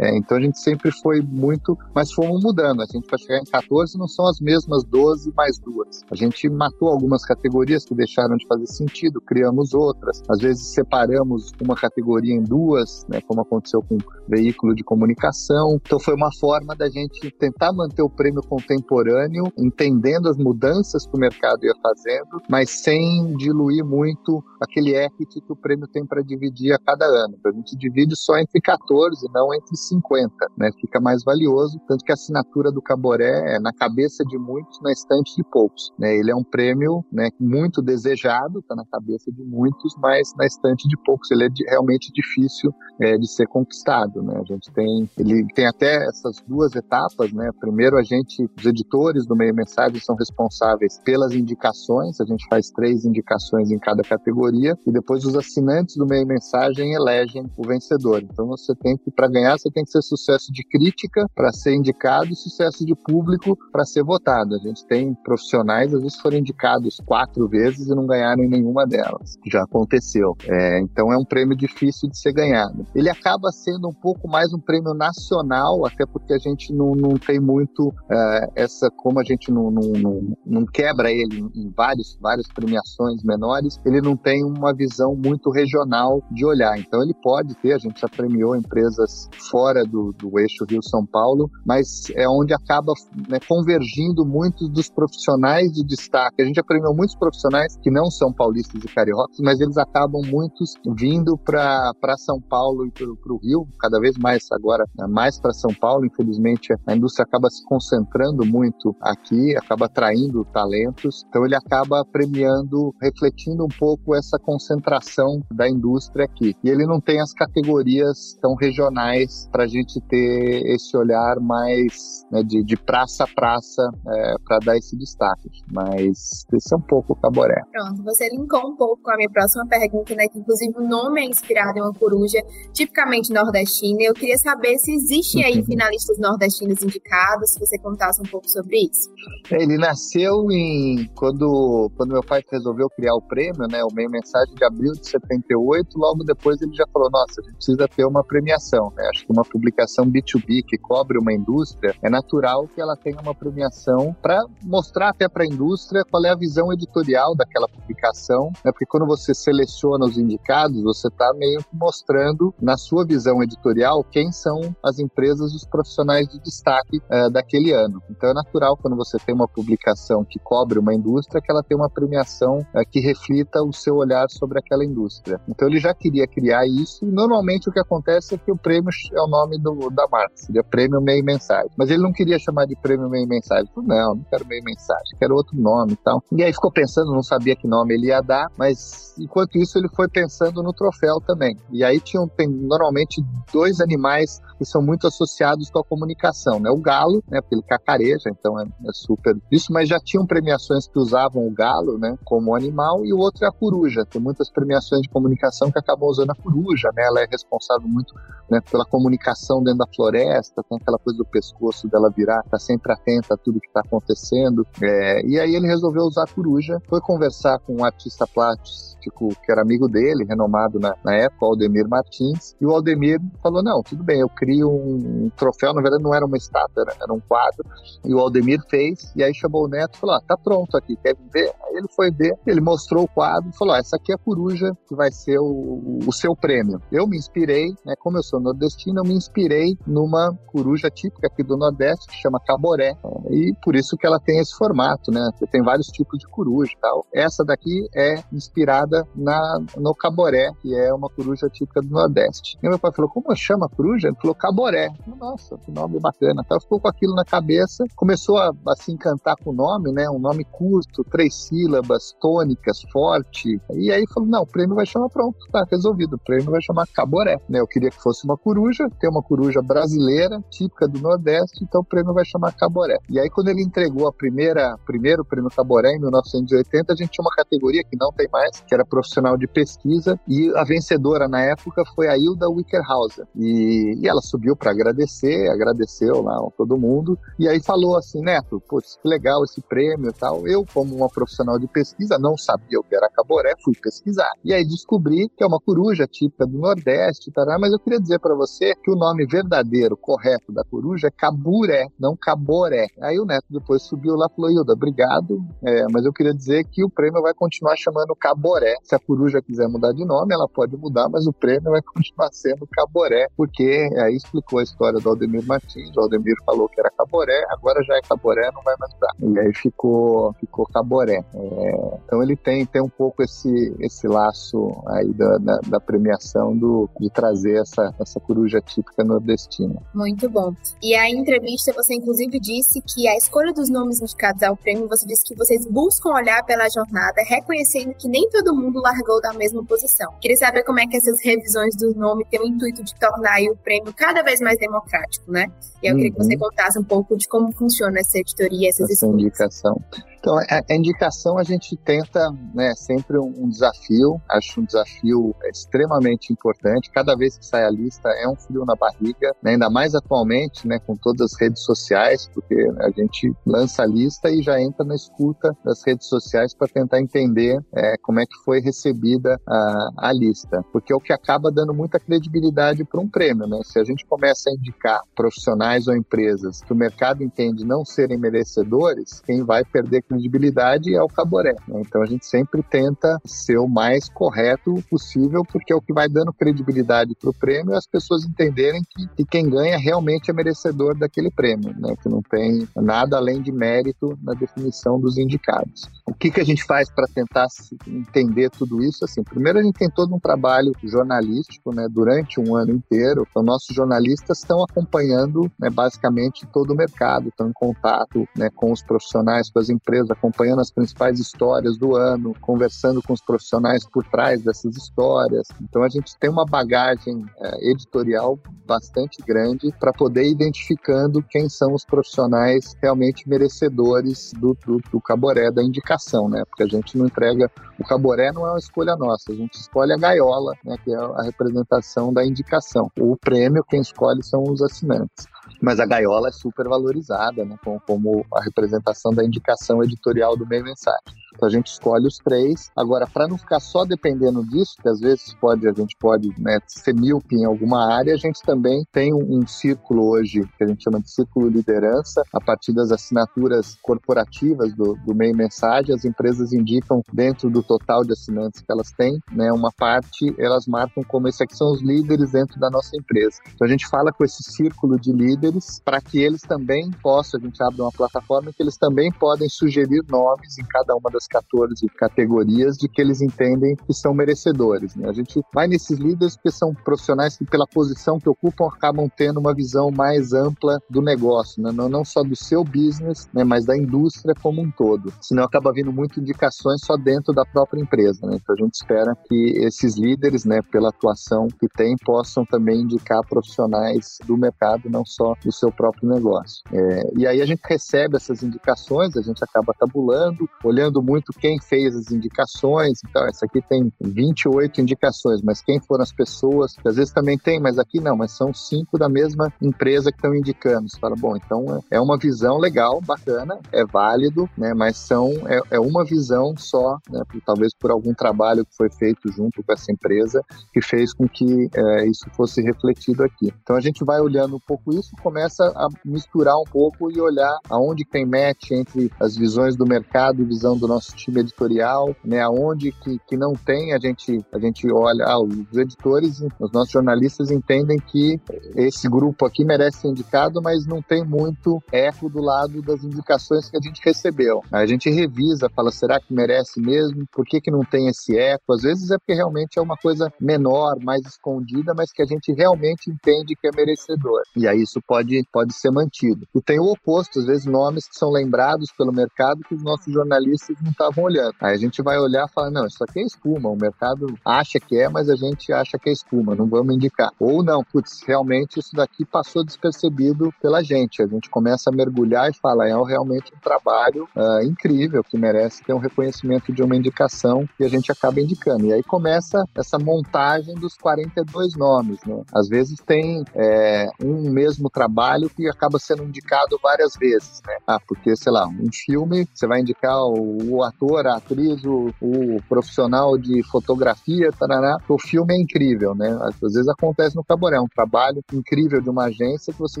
[0.00, 2.80] É, então a gente sempre foi muito, mas fomos mudando.
[2.80, 6.02] A gente para chegar em 14 não são as mesmas 12 mais duas.
[6.10, 10.22] A gente matou algumas categorias que deixaram de fazer sentido, criamos outras.
[10.30, 15.74] Às vezes separamos uma categoria em duas, né, como aconteceu com veículo de comunicação.
[15.74, 21.14] Então foi uma forma da gente tentar manter o prêmio contemporâneo, entendendo as mudanças que
[21.14, 26.22] o mercado ia fazendo, mas sem diluir muito aquele equity que o prêmio tem para
[26.22, 27.36] dividir a cada ano.
[27.44, 30.70] A gente divide só entre 14, não entre 50, né?
[30.80, 34.92] Fica mais valioso, tanto que a assinatura do Caboré é na cabeça de muitos, na
[34.92, 35.90] estante de poucos.
[35.98, 36.16] Né?
[36.16, 40.88] Ele é um prêmio né, muito desejado, está na cabeça de muitos, mas na estante
[40.88, 41.30] de poucos.
[41.30, 44.40] Ele é de, realmente difícil é, de ser conquistado, né?
[44.40, 47.50] A gente tem, ele tem até essas duas etapas, né?
[47.60, 52.70] Primeiro a gente, os editores do Meio Mensagem são responsáveis pelas indicações, a gente faz
[52.70, 58.22] três indicações em cada categoria e depois os assinantes do Meio Mensagem elegem o vencedor.
[58.22, 61.74] Então você tem que, para ganhar, você tem que ser sucesso de crítica para ser
[61.74, 64.54] indicado e sucesso de público para ser votado.
[64.54, 69.36] A gente tem profissionais, às vezes foram indicados quatro vezes e não ganharam nenhuma delas.
[69.46, 70.36] Já aconteceu.
[70.46, 72.86] É, então é um prêmio difícil de ser ganhado.
[72.94, 77.14] Ele acaba sendo um pouco mais um prêmio nacional, até porque a gente não, não
[77.14, 82.18] tem muito é, essa, como a gente não, não, não, não quebra ele em vários,
[82.20, 86.78] várias premiações menores, ele não tem uma visão muito regional de olhar.
[86.78, 91.50] Então ele pode ter, a gente já premiou empresas fora do, do eixo Rio-São Paulo,
[91.66, 92.92] mas é onde acaba
[93.28, 96.42] né, convergindo muitos dos profissionais de destaque.
[96.42, 100.74] A gente premiou muitos profissionais que não são paulistas e cariocas, mas eles acabam muitos
[100.96, 105.52] vindo para São Paulo e para o Rio, cada vez mais agora, né, mais para
[105.52, 106.06] São Paulo.
[106.06, 112.94] Infelizmente, a indústria acaba se concentrando muito aqui, acaba atraindo talentos, então ele acaba premiando,
[113.00, 116.54] refletindo um pouco essa concentração da indústria aqui.
[116.64, 122.24] E ele não tem as categorias tão regionais para a gente ter esse olhar mais
[122.30, 125.48] né, de, de, praça a praça é, para dar esse destaque.
[125.72, 127.60] Mas esse é um pouco o Caboré.
[127.72, 130.26] Pronto, você linkou um pouco com a minha próxima pergunta, né?
[130.28, 132.38] Que inclusive o nome é inspirado em uma coruja
[132.72, 133.98] tipicamente nordestina.
[134.02, 135.64] Eu queria saber se existem aí uhum.
[135.64, 139.10] finalistas nordestinos indicados, se você contasse um pouco sobre isso.
[139.50, 143.82] Ele nasceu em quando, quando meu pai resolveu criar o prêmio, né?
[143.84, 145.98] O meio mensagem de abril de 78.
[145.98, 148.92] Logo depois ele já falou: nossa, a gente precisa ter uma premiação.
[148.96, 149.08] Né?
[149.12, 153.34] Acho que uma publicação B2B que cobre uma indústria é natural que ela tenha uma
[153.34, 158.72] premiação para mostrar até para a indústria qual é a visão editorial daquela publicação, né?
[158.72, 164.04] Porque quando você seleciona os indicados, você está meio que mostrando na sua visão editorial
[164.04, 168.02] quem são as empresas e os profissionais de destaque uh, daquele ano.
[168.10, 171.76] Então é natural quando você tem uma publicação que cobre uma indústria que ela tem
[171.76, 175.40] uma premiação uh, que reflita o seu olhar sobre aquela indústria.
[175.48, 177.04] Então ele já queria criar isso.
[177.04, 180.62] E normalmente o que acontece é que o prêmio é nome do, da marca, seria
[180.64, 181.70] prêmio meio mensagem.
[181.76, 183.70] Mas ele não queria chamar de prêmio meio mensagem.
[183.74, 186.22] Falei, não, não quero meio mensagem, quero outro nome e tal.
[186.32, 189.88] E aí ficou pensando, não sabia que nome ele ia dar, mas enquanto isso ele
[189.88, 191.56] foi pensando no troféu também.
[191.70, 196.70] E aí tinham, tem normalmente dois animais que são muito associados com a comunicação, né?
[196.70, 197.40] O galo, né?
[197.40, 201.50] Porque ele cacareja, então é, é, super isso, mas já tinham premiações que usavam o
[201.50, 202.16] galo, né?
[202.24, 204.04] Como animal, e o outro é a coruja.
[204.04, 207.04] Tem muitas premiações de comunicação que acabam usando a coruja, né?
[207.04, 208.14] Ela é responsável muito
[208.50, 209.19] né, pela comunicação
[209.62, 213.60] dentro da floresta, tem aquela coisa do pescoço dela virar, tá sempre atenta a tudo
[213.60, 214.66] que está acontecendo.
[214.82, 219.50] É, e aí ele resolveu usar a coruja, foi conversar com um artista plástico que
[219.50, 223.82] era amigo dele, renomado na, na época, o Aldemir Martins, e o Aldemir falou: não,
[223.82, 227.20] tudo bem, eu crio um, troféu, na verdade não era uma estátua, era, era, um
[227.20, 227.64] quadro,
[228.04, 230.96] e o Aldemir fez, e aí chamou o Neto e falou: ah, tá pronto aqui,
[230.96, 231.52] quer ver?
[231.64, 234.18] Aí ele foi ver, ele mostrou o quadro e falou: ah, essa aqui é a
[234.18, 236.80] coruja que vai ser o, o seu prêmio.
[236.92, 241.42] Eu me inspirei, né, como eu sou nordestino, eu me inspirei numa coruja típica aqui
[241.42, 242.96] do Nordeste, que chama caboré,
[243.28, 245.28] e por isso que ela tem esse formato, né?
[245.50, 247.04] Tem vários tipos de coruja e tal.
[247.12, 252.56] Essa daqui é inspirada na, no caboré, que é uma coruja típica do Nordeste.
[252.62, 254.08] E meu pai falou, como chama a coruja?
[254.08, 254.88] Ele falou, caboré.
[255.04, 256.42] Falei, Nossa, que nome bacana.
[256.44, 260.08] Então ficou com aquilo na cabeça, começou a, a se encantar com o nome, né?
[260.08, 263.60] Um nome curto, três sílabas, tônicas, forte.
[263.72, 266.14] E aí falou, não, o prêmio vai chamar pronto, tá resolvido.
[266.14, 267.60] O prêmio vai chamar caboré, né?
[267.60, 271.84] Eu queria que fosse uma coruja, ter uma coruja brasileira, típica do Nordeste, então o
[271.84, 272.98] prêmio vai chamar caboré.
[273.08, 277.24] E aí quando ele entregou a primeira, primeiro prêmio caboré em 1980, a gente tinha
[277.24, 281.40] uma categoria que não tem mais, que era profissional de pesquisa, e a vencedora na
[281.40, 283.26] época foi a Hilda Wickerhauser.
[283.34, 288.60] E, e ela subiu para agradecer, agradeceu lá todo mundo, e aí falou assim, Neto,
[288.68, 290.46] putz, que legal esse prêmio e tal.
[290.46, 294.30] Eu, como uma profissional de pesquisa, não sabia o que era caboré, fui pesquisar.
[294.44, 298.18] E aí descobri que é uma coruja típica do Nordeste, tará, mas eu queria dizer
[298.18, 302.88] para você que o nome verdadeiro, correto da coruja é caburé, não caboré.
[303.00, 306.64] Aí o Neto depois subiu lá e falou, Hilda, obrigado, é, mas eu queria dizer
[306.64, 308.76] que o prêmio vai continuar chamando caboré.
[308.82, 312.30] Se a coruja quiser mudar de nome, ela pode mudar, mas o prêmio vai continuar
[312.32, 316.90] sendo caboré, porque aí explicou a história do Aldemir Martins, o Aldemir falou que era
[316.90, 319.14] caboré, agora já é caboré, não vai mais dar.
[319.20, 321.24] E aí ficou, ficou caboré.
[321.34, 326.56] É, então ele tem, tem um pouco esse, esse laço aí da, da, da premiação
[326.56, 329.80] do, de trazer essa, essa coruja típica nordestina.
[329.94, 330.54] Muito bom.
[330.82, 335.06] E a entrevista você inclusive disse que a escolha dos nomes indicados ao prêmio, você
[335.06, 339.64] disse que vocês buscam olhar pela jornada, reconhecendo que nem todo mundo largou da mesma
[339.64, 340.12] posição.
[340.20, 343.56] Queria saber como é que essas revisões do nome têm o intuito de tornar o
[343.56, 345.46] prêmio cada vez mais democrático, né?
[345.82, 345.96] E eu uhum.
[345.96, 346.40] queria que você uhum.
[346.40, 349.80] contasse um pouco de como funciona essa editoria, essas essa indicação.
[350.20, 356.30] Então, a, indicação a gente tenta, né, sempre um, um, desafio, acho um desafio extremamente
[356.30, 356.90] importante.
[356.90, 360.66] Cada vez que sai a lista é um frio na barriga, né, ainda mais atualmente,
[360.66, 364.84] né, com todas as redes sociais, porque a gente lança a lista e já entra
[364.84, 369.90] na escuta das redes sociais para tentar entender é, como é que foi recebida a,
[370.08, 373.60] a lista, porque é o que acaba dando muita credibilidade para um prêmio, né?
[373.64, 378.18] Se a gente começa a indicar profissionais ou empresas que o mercado entende não serem
[378.18, 381.54] merecedores, quem vai perder credibilidade é o Caboré.
[381.66, 381.82] Né?
[381.86, 386.08] Então a gente sempre tenta ser o mais correto possível, porque é o que vai
[386.08, 390.34] dando credibilidade para o prêmio e as pessoas entenderem que, que, quem ganha realmente é
[390.34, 391.94] merecedor daquele prêmio, né?
[392.02, 395.88] que não tem nada além de mérito na definição dos indicados.
[396.06, 397.46] O que, que a gente faz para tentar
[397.86, 399.04] entender tudo isso?
[399.04, 403.26] Assim, primeiro a gente tem todo um trabalho jornalístico né, durante um ano inteiro.
[403.30, 408.72] Então, nossos jornalistas estão acompanhando né, basicamente todo o mercado, estão em contato né, com
[408.72, 413.86] os profissionais, com as empresas, acompanhando as principais histórias do ano, conversando com os profissionais
[413.88, 415.46] por trás dessas histórias.
[415.62, 421.48] Então a gente tem uma bagagem é, editorial bastante grande para poder ir identificando quem
[421.48, 426.44] são os profissionais realmente merecedores do, do, do caboré, da indicação, né?
[426.44, 427.50] Porque a gente não entrega.
[427.78, 430.76] O caboré não é uma escolha nossa, a gente escolhe a gaiola, né?
[430.84, 432.90] Que é a representação da indicação.
[432.98, 435.26] O prêmio, quem escolhe são os assinantes
[435.60, 440.46] mas a gaiola é super valorizada, né, como, como a representação da indicação editorial do
[440.46, 441.20] meio mensagem.
[441.34, 442.70] Então a gente escolhe os três.
[442.76, 446.58] Agora, para não ficar só dependendo disso, que às vezes pode, a gente pode né,
[446.66, 450.66] ser míope em alguma área, a gente também tem um, um, círculo hoje, que a
[450.66, 456.04] gente chama de círculo liderança, a partir das assinaturas corporativas do, do meio mensagem, as
[456.04, 461.02] empresas indicam dentro do total de assinantes que elas têm, né, uma parte elas marcam
[461.04, 463.40] como esses aqui são os líderes dentro da nossa empresa.
[463.54, 465.39] Então a gente fala com esse círculo de líderes
[465.84, 470.02] para que eles também possam, a gente abre uma plataforma que eles também podem sugerir
[470.08, 474.94] nomes em cada uma das 14 categorias de que eles entendem que são merecedores.
[474.96, 475.08] Né?
[475.08, 479.40] A gente vai nesses líderes porque são profissionais que, pela posição que ocupam, acabam tendo
[479.40, 481.70] uma visão mais ampla do negócio, né?
[481.72, 483.44] não, não só do seu business, né?
[483.44, 485.12] mas da indústria como um todo.
[485.20, 488.26] Senão acaba vindo muito indicações só dentro da própria empresa.
[488.26, 488.38] Né?
[488.40, 493.20] Então a gente espera que esses líderes, né, pela atuação que têm, possam também indicar
[493.28, 496.62] profissionais do mercado, não só do seu próprio negócio.
[496.72, 501.60] É, e aí a gente recebe essas indicações, a gente acaba tabulando, olhando muito quem
[501.60, 503.00] fez as indicações.
[503.08, 506.74] Então, essa aqui tem 28 indicações, mas quem foram as pessoas?
[506.74, 510.18] Que às vezes também tem, mas aqui não, mas são cinco da mesma empresa que
[510.18, 510.88] estão indicando.
[510.88, 514.74] Você fala, bom, então é uma visão legal, bacana, é válido, né?
[514.74, 517.22] Mas são é, é uma visão só, né?
[517.44, 521.68] Talvez por algum trabalho que foi feito junto com essa empresa que fez com que
[521.74, 523.52] é, isso fosse refletido aqui.
[523.62, 527.56] Então a gente vai olhando um pouco isso, começa a misturar um pouco e olhar
[527.68, 532.40] aonde tem match entre as visões do mercado e visão do nosso time editorial, né?
[532.40, 536.90] Aonde que, que não tem, a gente, a gente olha, ah, os editores, os nossos
[536.90, 538.40] jornalistas entendem que
[538.74, 543.70] esse grupo aqui merece ser indicado, mas não tem muito eco do lado das indicações
[543.70, 544.62] que a gente recebeu.
[544.72, 547.24] A gente revisa, fala, será que merece mesmo?
[547.32, 548.72] Por que, que não tem esse eco?
[548.72, 552.52] Às vezes é porque realmente é uma coisa menor, mais escondida, mas que a gente
[552.52, 554.42] realmente entende que é merecedor.
[554.56, 556.46] E aí isso pode, pode ser mantido.
[556.54, 560.12] E tem o oposto, às vezes nomes que são lembrados pelo mercado que os nossos
[560.12, 561.52] jornalistas não estavam olhando.
[561.60, 564.78] Aí a gente vai olhar e falar, não, isso aqui é espuma, o mercado acha
[564.78, 567.30] que é, mas a gente acha que é espuma, não vamos indicar.
[567.40, 571.20] Ou não, putz, realmente isso daqui passou despercebido pela gente.
[571.22, 575.82] A gente começa a mergulhar e fala, é realmente um trabalho uh, incrível, que merece
[575.82, 578.86] ter um reconhecimento de uma indicação e a gente acaba indicando.
[578.86, 582.44] E aí começa essa montagem dos 42 nomes, né?
[582.54, 587.76] Às vezes tem é, um mesmo trabalho que acaba sendo indicado várias vezes, né?
[587.86, 592.12] Ah, porque, sei lá, um filme, você vai indicar o o ator, a atriz, o,
[592.20, 596.36] o profissional de fotografia, tarará, o filme é incrível, né?
[596.42, 600.00] Às vezes acontece no Caboré, é um trabalho incrível de uma agência que você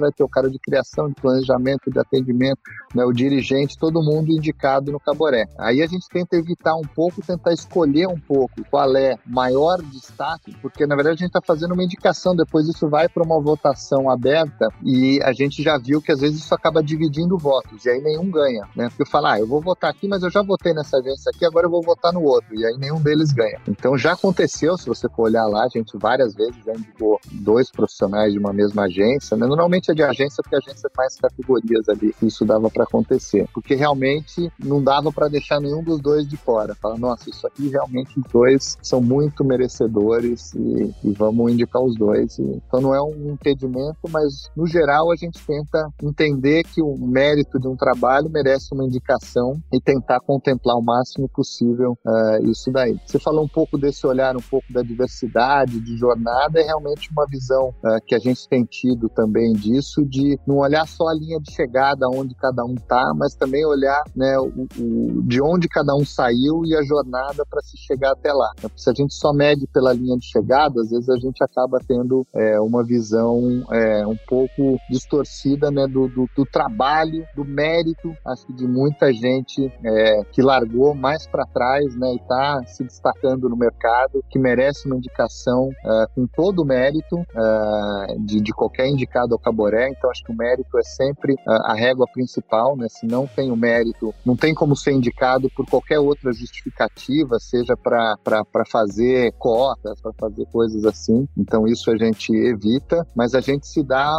[0.00, 2.60] vai ter o cara de criação, de planejamento, de atendimento,
[2.94, 3.04] né?
[3.04, 5.46] o dirigente, todo mundo indicado no Caboré.
[5.58, 10.56] Aí a gente tenta evitar um pouco, tentar escolher um pouco qual é maior destaque,
[10.60, 14.10] porque na verdade a gente está fazendo uma indicação, depois isso vai para uma votação
[14.10, 18.00] aberta e a gente já viu que às vezes isso acaba dividindo votos e aí
[18.00, 18.88] nenhum ganha, né?
[18.88, 21.44] Porque fala, ah, eu vou votar aqui, mas eu já votei votei nessa agência aqui,
[21.44, 22.54] agora eu vou votar no outro.
[22.54, 23.58] E aí nenhum deles ganha.
[23.66, 27.70] Então já aconteceu, se você for olhar lá, a gente várias vezes já indicou dois
[27.70, 29.36] profissionais de uma mesma agência.
[29.36, 29.46] Né?
[29.46, 32.14] Normalmente é de agência, porque a agência tem mais categorias ali.
[32.22, 33.48] Isso dava para acontecer.
[33.52, 36.74] Porque realmente não dava para deixar nenhum dos dois de fora.
[36.74, 41.96] Fala, nossa, isso aqui realmente os dois são muito merecedores e, e vamos indicar os
[41.96, 42.38] dois.
[42.38, 46.96] E, então não é um impedimento, mas no geral a gente tenta entender que o
[46.96, 52.70] mérito de um trabalho merece uma indicação e tentar contemplar o máximo possível uh, isso
[52.70, 52.98] daí.
[53.06, 57.26] Você falou um pouco desse olhar, um pouco da diversidade, de jornada, é realmente uma
[57.26, 61.38] visão uh, que a gente tem tido também disso, de não olhar só a linha
[61.40, 65.94] de chegada, onde cada um tá, mas também olhar né, o, o de onde cada
[65.94, 68.52] um saiu e a jornada para se chegar até lá.
[68.76, 72.26] Se a gente só mede pela linha de chegada, às vezes a gente acaba tendo
[72.34, 78.46] é, uma visão é, um pouco distorcida né, do, do, do, trabalho, do mérito, acho
[78.46, 83.48] que de muita gente é, que largou mais para trás, né, e está se destacando
[83.48, 88.88] no mercado, que merece uma indicação uh, com todo o mérito uh, de, de, qualquer
[88.88, 89.88] indicado ao Caboré.
[89.88, 92.86] Então, acho que o mérito é sempre uh, a régua principal, né?
[92.88, 97.76] Se não tem o mérito, não tem como ser indicado por qualquer outra justificativa, seja
[97.76, 101.28] para fazer cotas, para fazer coisas assim.
[101.36, 104.10] Então, isso a gente evita, mas a gente se dá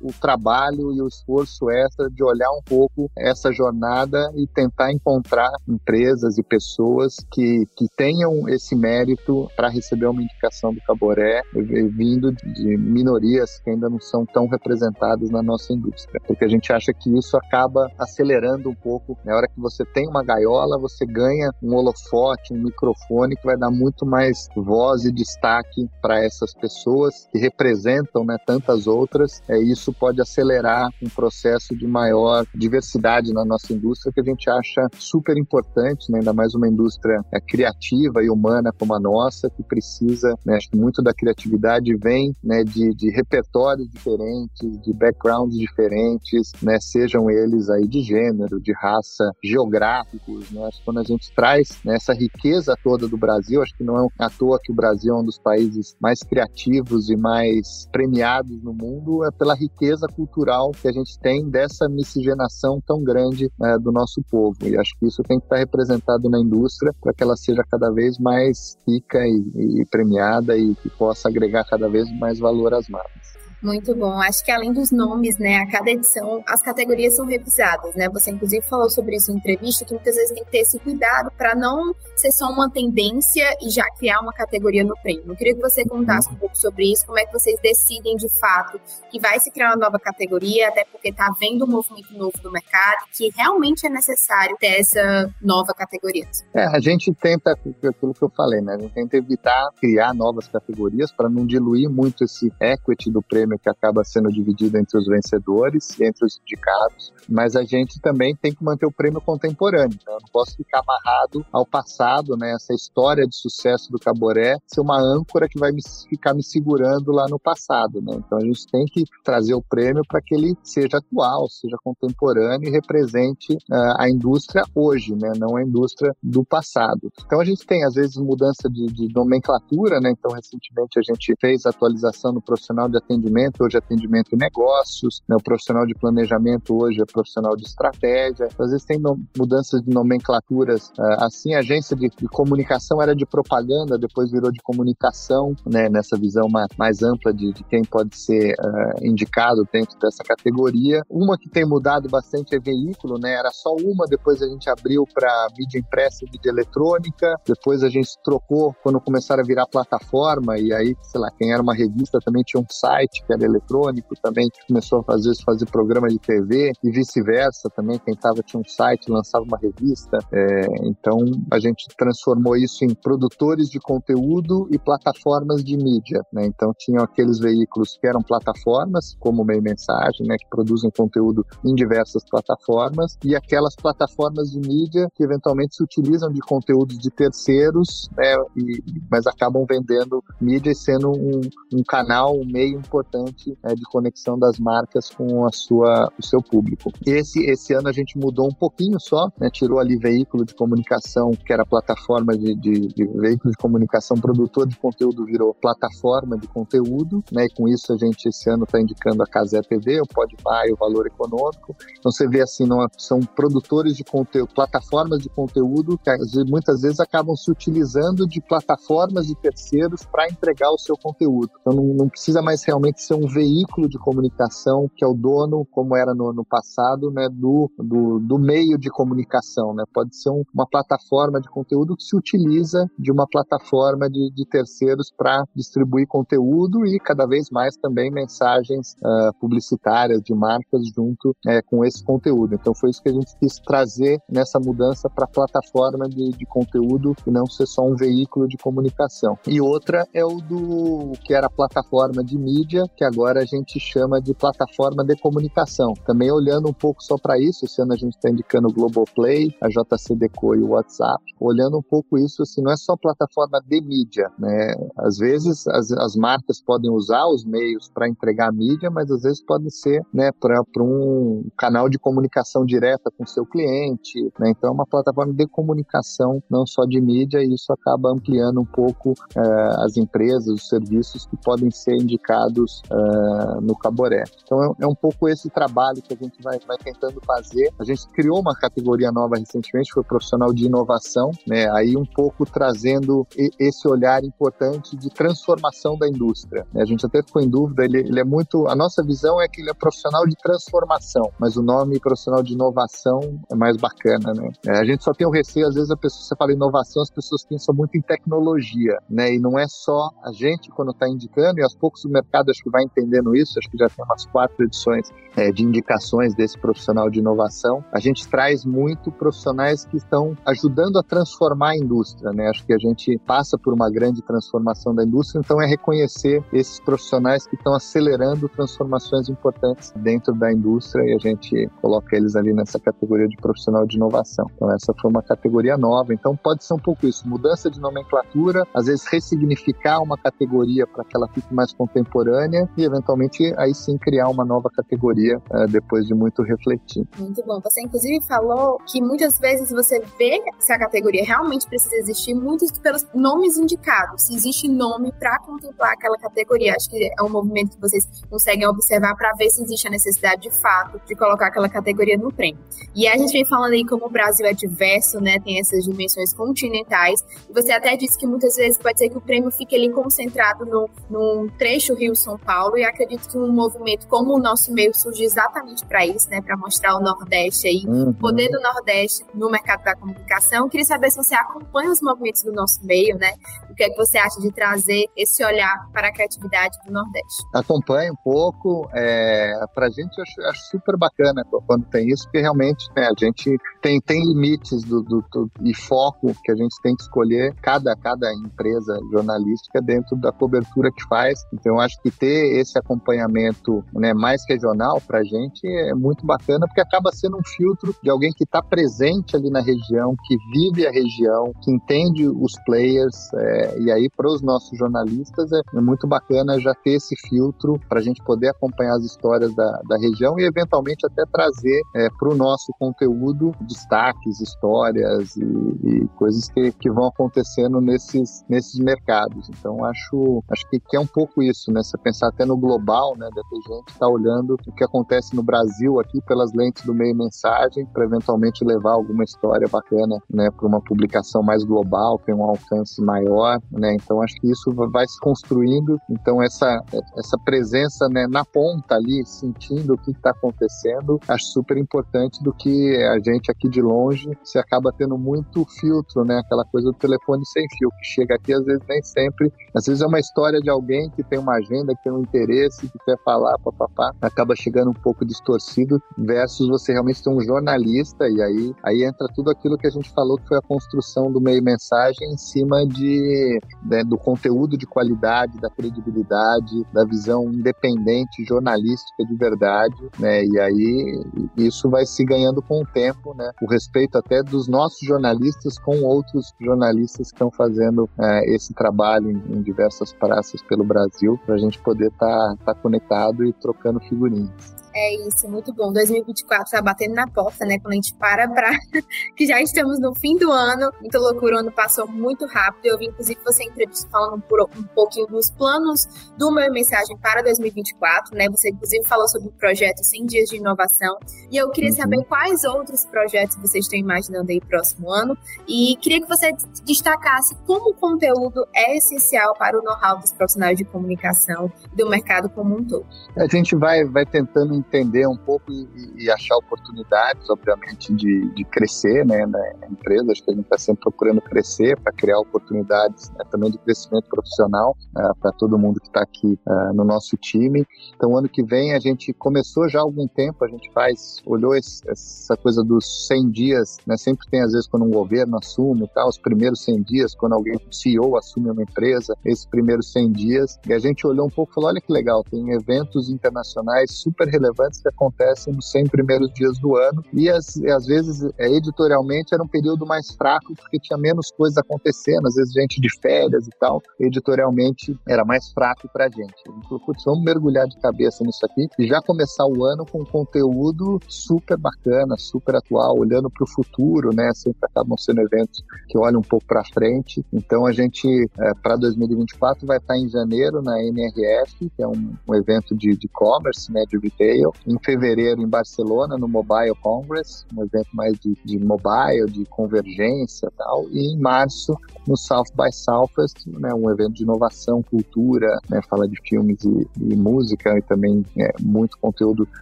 [0.00, 5.50] o trabalho e o esforço extra de olhar um pouco essa jornada e tentar encontrar
[5.66, 12.32] empresas e pessoas que, que tenham esse mérito para receber uma indicação do Caboré vindo
[12.32, 16.20] de minorias que ainda não são tão representadas na nossa indústria.
[16.26, 19.16] Porque a gente acha que isso acaba acelerando um pouco.
[19.24, 23.56] Na hora que você tem uma gaiola, você ganha um holofote, um microfone que vai
[23.56, 29.42] dar muito mais voz e destaque para essas pessoas que representam né, tantas outras.
[29.48, 34.48] É, isso pode acelerar um processo de maior diversidade na nossa indústria que a gente
[34.50, 39.48] acha super importante, né, ainda mais uma indústria é, criativa e humana como a nossa,
[39.50, 44.92] que precisa, né, acho que muito da criatividade vem né, de, de repertórios diferentes, de
[44.92, 50.50] backgrounds diferentes, né, sejam eles aí de gênero, de raça, geográficos.
[50.50, 53.84] Né, acho que quando a gente traz né, essa riqueza toda do Brasil, acho que
[53.84, 57.88] não é à toa que o Brasil é um dos países mais criativos e mais
[57.92, 59.67] premiados no mundo, é pela riqueza
[60.08, 64.56] cultural que a gente tem dessa miscigenação tão grande né, do nosso povo.
[64.62, 67.90] E acho que isso tem que estar representado na indústria para que ela seja cada
[67.90, 72.88] vez mais rica e, e premiada e que possa agregar cada vez mais valor às
[72.88, 73.27] marcas.
[73.62, 74.20] Muito bom.
[74.20, 78.08] Acho que além dos nomes, né, a cada edição as categorias são revisadas, né?
[78.10, 81.30] Você inclusive falou sobre isso em entrevista que muitas vezes tem que ter esse cuidado
[81.36, 85.24] para não ser só uma tendência e já criar uma categoria no prêmio.
[85.26, 88.28] Eu queria que você contasse um pouco sobre isso, como é que vocês decidem de
[88.38, 92.38] fato que vai se criar uma nova categoria, até porque está havendo um movimento novo
[92.42, 96.26] do mercado, que realmente é necessário ter essa nova categoria.
[96.54, 98.74] É, a gente tenta, aquilo que eu falei, né?
[98.74, 103.47] A gente tenta evitar criar novas categorias para não diluir muito esse equity do prêmio
[103.48, 108.00] prêmio que acaba sendo dividido entre os vencedores e entre os indicados, mas a gente
[108.00, 109.96] também tem que manter o prêmio contemporâneo.
[110.00, 112.52] Então eu não posso ficar amarrado ao passado, né?
[112.52, 117.10] Essa história de sucesso do Caboré ser uma âncora que vai me, ficar me segurando
[117.12, 118.14] lá no passado, né?
[118.16, 122.68] Então a gente tem que trazer o prêmio para que ele seja atual, seja contemporâneo
[122.68, 125.32] e represente uh, a indústria hoje, né?
[125.38, 127.10] Não a indústria do passado.
[127.24, 130.10] Então a gente tem às vezes mudança de, de nomenclatura, né?
[130.10, 135.22] Então recentemente a gente fez atualização no profissional de atendimento atendimento, hoje é atendimento negócios,
[135.28, 135.36] né?
[135.36, 139.00] o profissional de planejamento hoje é profissional de estratégia, às vezes tem
[139.36, 144.50] mudanças de nomenclaturas, uh, assim, a agência de, de, comunicação era de propaganda, depois virou
[144.50, 145.88] de comunicação, né?
[145.88, 151.02] nessa visão mais ampla de, de, quem pode ser uh, indicado dentro dessa categoria.
[151.08, 153.34] Uma que tem mudado bastante é veículo, né?
[153.34, 157.88] era só uma, depois a gente abriu para mídia impressa e mídia eletrônica, depois a
[157.88, 162.18] gente trocou quando começaram a virar plataforma, e aí, sei lá, quem era uma revista
[162.24, 166.72] também tinha um site, que era eletrônico, também começou a fazer, fazer programa de TV
[166.82, 167.98] e vice-versa também.
[167.98, 168.14] Quem
[168.46, 170.18] tinha um site, lançava uma revista.
[170.32, 171.18] É, então
[171.52, 176.22] a gente transformou isso em produtores de conteúdo e plataformas de mídia.
[176.32, 176.46] Né?
[176.46, 181.74] Então tinham aqueles veículos que eram plataformas, como Meio Mensagem, né, que produzem conteúdo em
[181.74, 188.08] diversas plataformas, e aquelas plataformas de mídia que eventualmente se utilizam de conteúdos de terceiros,
[188.16, 191.40] né, e, mas acabam vendendo mídia e sendo um,
[191.74, 196.24] um canal, um meio importante importante é, de conexão das marcas com a sua, o
[196.24, 196.92] seu público.
[197.06, 201.32] Esse, esse ano a gente mudou um pouquinho só, né, tirou ali veículo de comunicação,
[201.32, 206.46] que era plataforma de, de, de veículo de comunicação, produtor de conteúdo virou plataforma de
[206.48, 210.06] conteúdo, né, e com isso a gente esse ano está indicando a Casé TV, o
[210.06, 211.74] Podpah e o Valor Econômico.
[211.98, 216.10] Então você vê assim, não, são produtores de conteúdo, plataformas de conteúdo que
[216.48, 221.50] muitas vezes acabam se utilizando de plataformas de terceiros para entregar o seu conteúdo.
[221.60, 225.66] Então não, não precisa mais realmente ser um veículo de comunicação que é o dono,
[225.70, 229.74] como era no ano passado, né, do, do, do meio de comunicação.
[229.74, 229.84] Né?
[229.92, 234.46] Pode ser um, uma plataforma de conteúdo que se utiliza de uma plataforma de, de
[234.46, 241.30] terceiros para distribuir conteúdo e cada vez mais também mensagens uh, publicitárias de marcas junto
[241.30, 242.54] uh, com esse conteúdo.
[242.54, 246.46] Então foi isso que a gente quis trazer nessa mudança para a plataforma de, de
[246.46, 249.38] conteúdo e não ser só um veículo de comunicação.
[249.46, 253.78] E outra é o do que era a plataforma de mídia, que agora a gente
[253.78, 255.94] chama de plataforma de comunicação.
[256.04, 259.68] Também olhando um pouco só para isso, ano a gente está indicando o Globoplay, a
[259.68, 261.22] JCDecO e o WhatsApp.
[261.38, 264.74] Olhando um pouco isso, assim, não é só plataforma de mídia, né?
[264.98, 269.44] Às vezes as, as marcas podem usar os meios para entregar mídia, mas às vezes
[269.44, 274.50] pode ser, né, para um canal de comunicação direta com seu cliente, né?
[274.50, 278.66] Então é uma plataforma de comunicação, não só de mídia, e isso acaba ampliando um
[278.66, 284.24] pouco eh, as empresas, os serviços que podem ser indicados uh, no Caboré.
[284.42, 287.72] Então é, é, um pouco esse trabalho que a gente vai, vai tentando fazer.
[287.78, 291.70] A gente criou uma categoria nova recentemente, foi profissional de inovação, né?
[291.72, 293.26] Aí um pouco trazendo
[293.58, 296.66] esse olhar importante de transformação da indústria.
[296.74, 298.66] A gente até ficou em dúvida, ele, ele é muito.
[298.68, 302.52] A nossa visão é que ele é profissional de transformação, mas o nome profissional de
[302.52, 303.20] inovação
[303.50, 304.50] é mais bacana, né?
[304.66, 307.10] É, a gente só tem o receio, às vezes a pessoa, você fala inovação, as
[307.10, 309.32] pessoas pensam muito em tecnologia, né?
[309.34, 312.62] E não é só a gente quando está indicando, e aos poucos o mercado acho
[312.62, 316.58] que vai entendendo isso, acho que já tem umas quatro edições é, de indicações desse
[316.58, 317.84] profissional de inovação.
[317.92, 322.48] A gente traz muito profissionais que estão ajudando a transformar a indústria, né?
[322.48, 326.80] Acho que a gente passa por uma grande transformação da indústria, então é reconhecer esses
[326.80, 332.52] profissionais que estão acelerando transformações importantes dentro da indústria e a gente coloca eles ali
[332.52, 334.46] nessa categoria de profissional de inovação.
[334.54, 338.66] Então essa foi uma categoria nova, então pode ser um pouco isso, mudança de nomenclatura,
[338.74, 343.96] às vezes ressignificar uma categoria para que ela fique mais contemporânea e eventualmente aí sim
[343.98, 347.06] criar uma nova categoria uh, depois de muito refletir.
[347.18, 347.60] Muito bom.
[347.60, 352.72] Você inclusive falou que muitas vezes você vê se a categoria realmente precisa existir muitos
[352.78, 356.74] pelos nomes indicados, se existe nome para contemplar aquela categoria.
[356.74, 360.42] Acho que é um movimento que vocês conseguem observar para ver se existe a necessidade
[360.42, 362.60] de fato de colocar aquela categoria no prêmio.
[362.94, 365.38] E a gente vem falando aí como o Brasil é diverso, né?
[365.40, 367.24] Tem essas dimensões continentais.
[367.48, 370.64] E você até disse que muitas vezes pode ser que o prêmio fique ali concentrado
[370.64, 372.78] no, num trecho Rio-São Paulo.
[372.78, 376.40] E acredito que um movimento como o nosso meio surge exatamente para isso, né?
[376.40, 378.08] Para mostrar o Nordeste aí, uhum.
[378.08, 380.64] o poder do Nordeste no mercado da comunicação.
[380.64, 383.34] Eu queria saber se você acompanha os movimentos do nosso meio, né?
[383.78, 387.44] Que é que você acha de trazer esse olhar para a criatividade do Nordeste?
[387.54, 388.90] Acompanho um pouco.
[388.92, 393.14] É, para a gente, acho, acho, super bacana quando tem isso, porque realmente né, a
[393.16, 397.54] gente tem, tem limites do, do, do, e foco que a gente tem que escolher
[397.62, 401.38] cada, cada empresa jornalística dentro da cobertura que faz.
[401.52, 406.66] Então, acho que ter esse acompanhamento né, mais regional para a gente é muito bacana,
[406.66, 410.84] porque acaba sendo um filtro de alguém que está presente ali na região, que vive
[410.84, 413.32] a região, que entende os players.
[413.34, 417.78] É, e aí, para os nossos jornalistas, é, é, muito bacana já ter esse filtro
[417.88, 422.08] para a gente poder acompanhar as histórias da, da região e, eventualmente, até trazer é,
[422.18, 428.78] para o nosso conteúdo destaques, histórias e, e coisas que, que vão acontecendo nesses, nesses
[428.78, 429.48] mercados.
[429.50, 431.82] Então, acho, acho que, que é um pouco isso, né?
[431.82, 433.28] Você pensar até no global, né?
[433.34, 437.14] Deve gente que está olhando o que acontece no Brasil aqui pelas lentes do meio
[437.14, 440.50] mensagem para eventualmente levar alguma história bacana, né?
[440.50, 443.94] Para uma publicação mais global, tem um alcance maior, né?
[443.94, 445.98] Então, acho que isso vai se construindo.
[446.10, 446.82] Então, essa,
[447.16, 452.52] essa presença né, na ponta ali, sentindo o que está acontecendo, acho super importante do
[452.52, 456.38] que a gente aqui de longe se acaba tendo muito filtro, né?
[456.38, 459.52] Aquela coisa do telefone sem fio, que chega aqui às vezes nem sempre.
[459.74, 462.88] Às vezes é uma história de alguém que tem uma agenda, que tem um interesse,
[462.88, 468.28] que quer falar, papapá, acaba chegando um pouco distorcido, versus você realmente ter um jornalista,
[468.28, 471.40] e aí, aí entra tudo aquilo que a gente falou que foi a construção do
[471.40, 473.47] meio mensagem em cima de,
[473.82, 480.44] né, do conteúdo de qualidade, da credibilidade, da visão independente, jornalística de verdade, né?
[480.44, 481.22] E aí
[481.56, 483.50] isso vai se ganhando com o tempo, né?
[483.62, 489.30] O respeito até dos nossos jornalistas com outros jornalistas que estão fazendo é, esse trabalho
[489.30, 493.52] em, em, diversas praças pelo Brasil, para a gente poder estar tá, tá conectado e
[493.52, 494.76] trocando figurinhas.
[494.94, 495.92] É isso, muito bom.
[495.92, 497.78] 2024 tá batendo na porta, né?
[497.78, 498.70] Quando a gente para pra.
[499.36, 500.90] que já estamos no fim do ano.
[501.00, 502.86] Muita loucura, o ano passou muito rápido.
[502.86, 507.42] Eu vi, inclusive, você entrevista falando por um pouquinho dos planos do meu mensagem para
[507.42, 508.48] 2024, né?
[508.50, 511.18] Você, inclusive, falou sobre o projeto 100 Dias de Inovação.
[511.50, 511.96] E eu queria uhum.
[511.96, 515.36] saber quais outros projetos vocês estão imaginando aí próximo ano.
[515.66, 516.52] E queria que você
[516.84, 522.48] destacasse como o conteúdo é essencial para o know-how dos profissionais de comunicação do mercado
[522.48, 523.06] como um todo.
[523.36, 528.64] A gente vai, vai tentando entender um pouco e, e achar oportunidades, obviamente, de, de
[528.64, 530.32] crescer né, na empresa.
[530.32, 534.28] Acho que a gente está sempre procurando crescer para criar oportunidades né, também de crescimento
[534.28, 537.86] profissional uh, para todo mundo que está aqui uh, no nosso time.
[538.16, 541.74] Então, ano que vem, a gente começou já há algum tempo, a gente faz, olhou
[541.74, 546.08] esse, essa coisa dos 100 dias, né, sempre tem, às vezes, quando um governo assume
[546.14, 550.32] tal, os primeiros 100 dias, quando alguém, um CEO assume uma empresa, esses primeiros 100
[550.32, 554.12] dias, e a gente olhou um pouco e falou, olha que legal, tem eventos internacionais
[554.12, 557.24] super relevantes relevantes que acontecem nos 100 primeiros dias do ano.
[557.32, 561.78] E as, às vezes, é, editorialmente, era um período mais fraco, porque tinha menos coisas
[561.78, 564.02] acontecendo, às vezes gente de férias e tal.
[564.20, 566.54] Editorialmente, era mais fraco para a gente.
[566.66, 570.04] A gente falou, putz, vamos mergulhar de cabeça nisso aqui e já começar o ano
[570.04, 574.50] com conteúdo super bacana, super atual, olhando para o futuro, né?
[574.54, 577.44] Sempre acabam sendo eventos que olham um pouco para frente.
[577.52, 582.34] Então, a gente, é, para 2024, vai estar em janeiro na NRF, que é um,
[582.48, 584.57] um evento de e-commerce, né, de retail.
[584.86, 590.66] Em fevereiro, em Barcelona, no Mobile Congress, um evento mais de, de mobile, de convergência
[590.66, 591.06] e tal.
[591.10, 591.96] E em março,
[592.26, 597.08] no South by Southwest, né, um evento de inovação, cultura, né, fala de filmes e,
[597.20, 599.66] e música e também é, muito conteúdo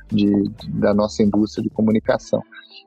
[0.09, 2.43] de, de, da nossa indústria de comunicação.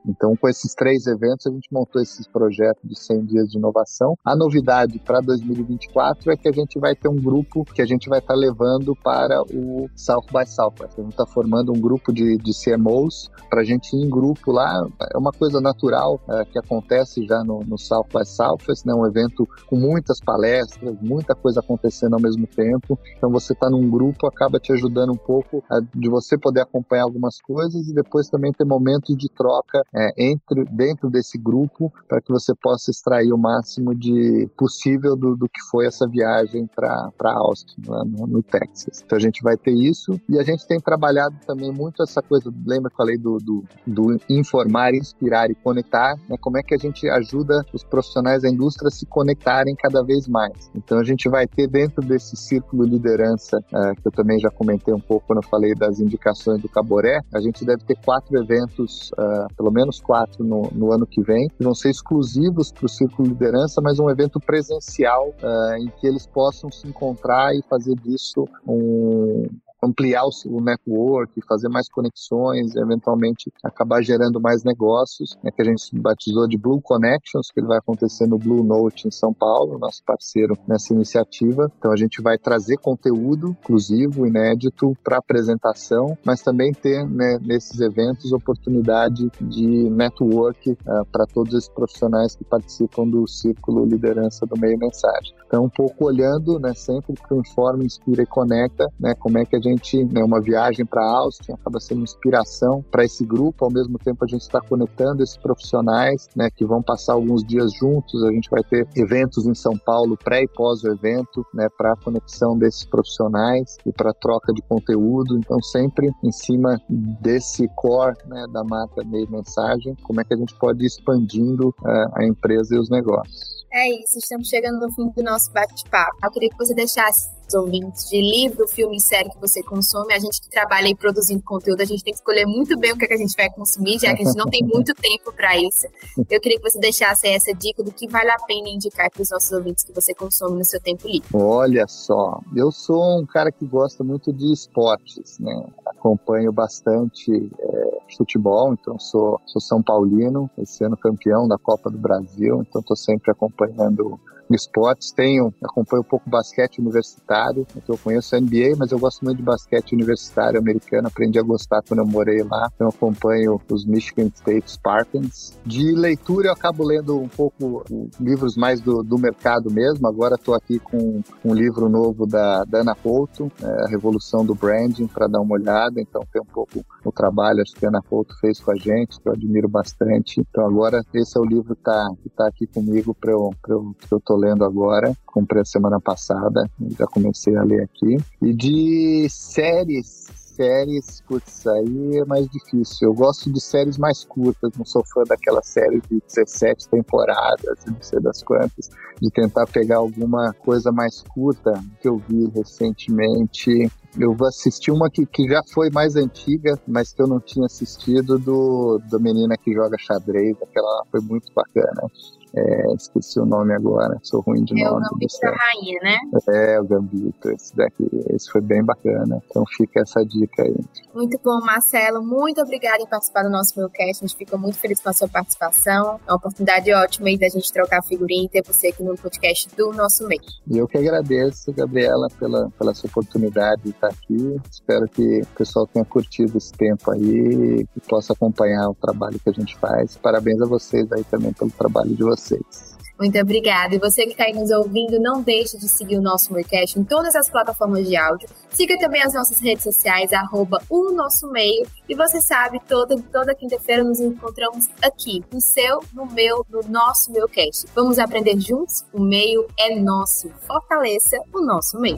[0.06, 4.16] Então, com esses três eventos, a gente montou esse projeto de 100 dias de inovação.
[4.24, 8.08] A novidade para 2024 é que a gente vai ter um grupo que a gente
[8.08, 10.98] vai estar tá levando para o South by Southwest.
[10.98, 14.52] A gente está formando um grupo de, de CMOs para a gente ir em grupo
[14.52, 14.86] lá.
[15.12, 18.94] É uma coisa natural é, que acontece já no, no South by Southwest, né?
[18.94, 22.98] um evento com muitas palestras, muita coisa acontecendo ao mesmo tempo.
[23.16, 27.04] Então, você está num grupo acaba te ajudando um pouco a, de você poder acompanhar
[27.04, 32.20] algumas coisas e depois também ter momentos de troca é, entre, dentro desse grupo para
[32.20, 37.10] que você possa extrair o máximo de possível do, do que foi essa viagem para
[37.22, 39.02] Austin, lá no, no, Texas.
[39.04, 42.52] Então a gente vai ter isso e a gente tem trabalhado também muito essa coisa,
[42.66, 46.36] lembra que eu falei do, do, do informar, inspirar e conectar, né?
[46.40, 50.26] como é que a gente ajuda os profissionais da indústria a se conectarem cada vez
[50.26, 50.70] mais.
[50.74, 54.92] Então a gente vai ter dentro desse círculo liderança, uh, que eu também já comentei
[54.92, 59.10] um pouco quando eu falei das indicações do Caboré, a gente deve ter quatro eventos,
[59.12, 62.86] uh, pelo menos menos quatro no, no ano que vem, que vão ser exclusivos para
[62.86, 67.62] o Círculo Liderança, mas um evento presencial uh, em que eles possam se encontrar e
[67.68, 69.46] fazer disso um,
[69.82, 75.98] ampliar o, network, fazer mais conexões, eventualmente acabar gerando mais negócios, né, que a gente
[75.98, 80.02] batizou de Blue Connections, que ele vai acontecer no Blue Note em São Paulo, nosso
[80.04, 81.70] parceiro nessa iniciativa.
[81.78, 87.80] Então a gente vai trazer conteúdo exclusivo, inédito para apresentação, mas também ter né, nesses
[87.80, 94.58] eventos oportunidade de network uh, para todos esses profissionais que participam do círculo liderança do
[94.58, 95.34] meio mensagem.
[95.46, 99.56] Então um pouco olhando, né, sempre o Informa, Inspira e Conecta, né, como é que
[99.56, 103.70] a gente gente, né, uma viagem para Austin acaba sendo inspiração para esse grupo, ao
[103.70, 108.22] mesmo tempo a gente está conectando esses profissionais, né, que vão passar alguns dias juntos,
[108.24, 111.92] a gente vai ter eventos em São Paulo, pré e pós o evento, né, para
[111.92, 118.16] a conexão desses profissionais e para troca de conteúdo, então sempre em cima desse core,
[118.26, 122.24] né, da marca Meio Mensagem, como é que a gente pode ir expandindo uh, a
[122.24, 123.60] empresa e os negócios.
[123.72, 126.16] É isso, estamos chegando no fim do nosso bate-papo.
[126.24, 130.14] Eu queria que você deixasse ouvintes de livro, filme e série que você consome.
[130.14, 132.96] A gente que trabalha aí produzindo conteúdo, a gente tem que escolher muito bem o
[132.96, 135.32] que, é que a gente vai consumir, já que a gente não tem muito tempo
[135.32, 135.86] para isso.
[136.28, 139.30] Eu queria que você deixasse essa dica do que vale a pena indicar para os
[139.30, 141.28] nossos ouvintes que você consome no seu tempo livre.
[141.32, 145.66] Olha só, eu sou um cara que gosta muito de esportes, né?
[145.86, 151.98] Acompanho bastante é, futebol, então sou, sou São Paulino, esse ano campeão da Copa do
[151.98, 154.18] Brasil, então estou sempre acompanhando
[154.54, 155.12] esportes.
[155.12, 159.42] Tenho, acompanho um pouco basquete universitário, eu conheço a NBA, mas eu gosto muito de
[159.42, 162.70] basquete universitário americano, aprendi a gostar quando eu morei lá.
[162.74, 165.58] Então acompanho os Michigan State Spartans.
[165.64, 167.84] De leitura eu acabo lendo um pouco
[168.20, 170.06] livros mais do, do mercado mesmo.
[170.06, 175.06] Agora estou aqui com um livro novo da Dana Couto, é, A Revolução do Branding,
[175.06, 176.00] para dar uma olhada.
[176.00, 179.20] Então tem um pouco o trabalho acho que a Ana Couto fez com a gente,
[179.20, 180.40] que eu admiro bastante.
[180.40, 183.94] Então agora esse é o livro que está que tá aqui comigo para eu, eu,
[183.98, 185.12] que eu tô lendo agora.
[185.26, 186.68] Comprei a semana passada,
[186.98, 188.16] já comecei a ler aqui.
[188.42, 190.28] E de séries,
[190.60, 193.08] séries, putz, aí é mais difícil.
[193.08, 197.96] Eu gosto de séries mais curtas, não sou fã daquela série de 17 temporadas, não
[198.00, 203.90] sei das quantas, de tentar pegar alguma coisa mais curta que eu vi recentemente.
[204.18, 207.66] Eu vou assistir uma que, que já foi mais antiga, mas que eu não tinha
[207.66, 212.10] assistido, do, do Menina que Joga Xadrez, aquela foi muito bacana.
[212.52, 215.04] É, esqueci o nome agora, sou ruim de é nome.
[215.04, 216.18] É o Gambito da Rainha, né?
[216.48, 219.40] É, o Gambito, esse daqui, esse foi bem bacana.
[219.48, 220.74] Então fica essa dica aí.
[221.14, 222.22] Muito bom, Marcelo.
[222.22, 224.24] Muito obrigada em participar do nosso podcast.
[224.24, 226.18] A gente fica muito feliz com a sua participação.
[226.26, 229.68] É uma oportunidade ótima aí da gente trocar figurinha e ter você aqui no podcast
[229.76, 230.40] do nosso meio.
[230.66, 234.60] E eu que agradeço, Gabriela, pela, pela sua oportunidade de estar aqui.
[234.70, 239.50] Espero que o pessoal tenha curtido esse tempo aí e possa acompanhar o trabalho que
[239.50, 240.16] a gente faz.
[240.16, 242.98] Parabéns a vocês aí também pelo trabalho de vocês.
[243.20, 243.94] Muito obrigada.
[243.94, 247.04] E você que está aí nos ouvindo, não deixe de seguir o nosso Meercast em
[247.04, 248.48] todas as plataformas de áudio.
[248.70, 251.86] Siga também as nossas redes sociais, arroba o nosso meio.
[252.08, 257.30] E você sabe, toda, toda quinta-feira nos encontramos aqui, no seu, no meu, no nosso
[257.30, 257.86] Meilcast.
[257.94, 259.04] Vamos aprender juntos?
[259.12, 260.48] O meio é nosso.
[260.66, 262.16] Fortaleça o nosso meio.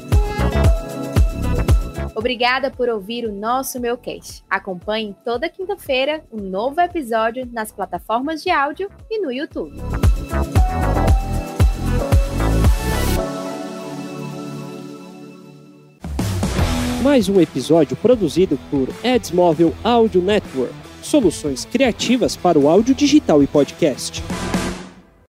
[2.14, 4.44] Obrigada por ouvir o nosso Meilcast.
[4.48, 9.76] Acompanhe toda quinta-feira um novo episódio nas plataformas de áudio e no YouTube.
[17.02, 20.72] Mais um episódio produzido por Edsmóvel Audio Network.
[21.02, 24.22] Soluções criativas para o áudio digital e podcast.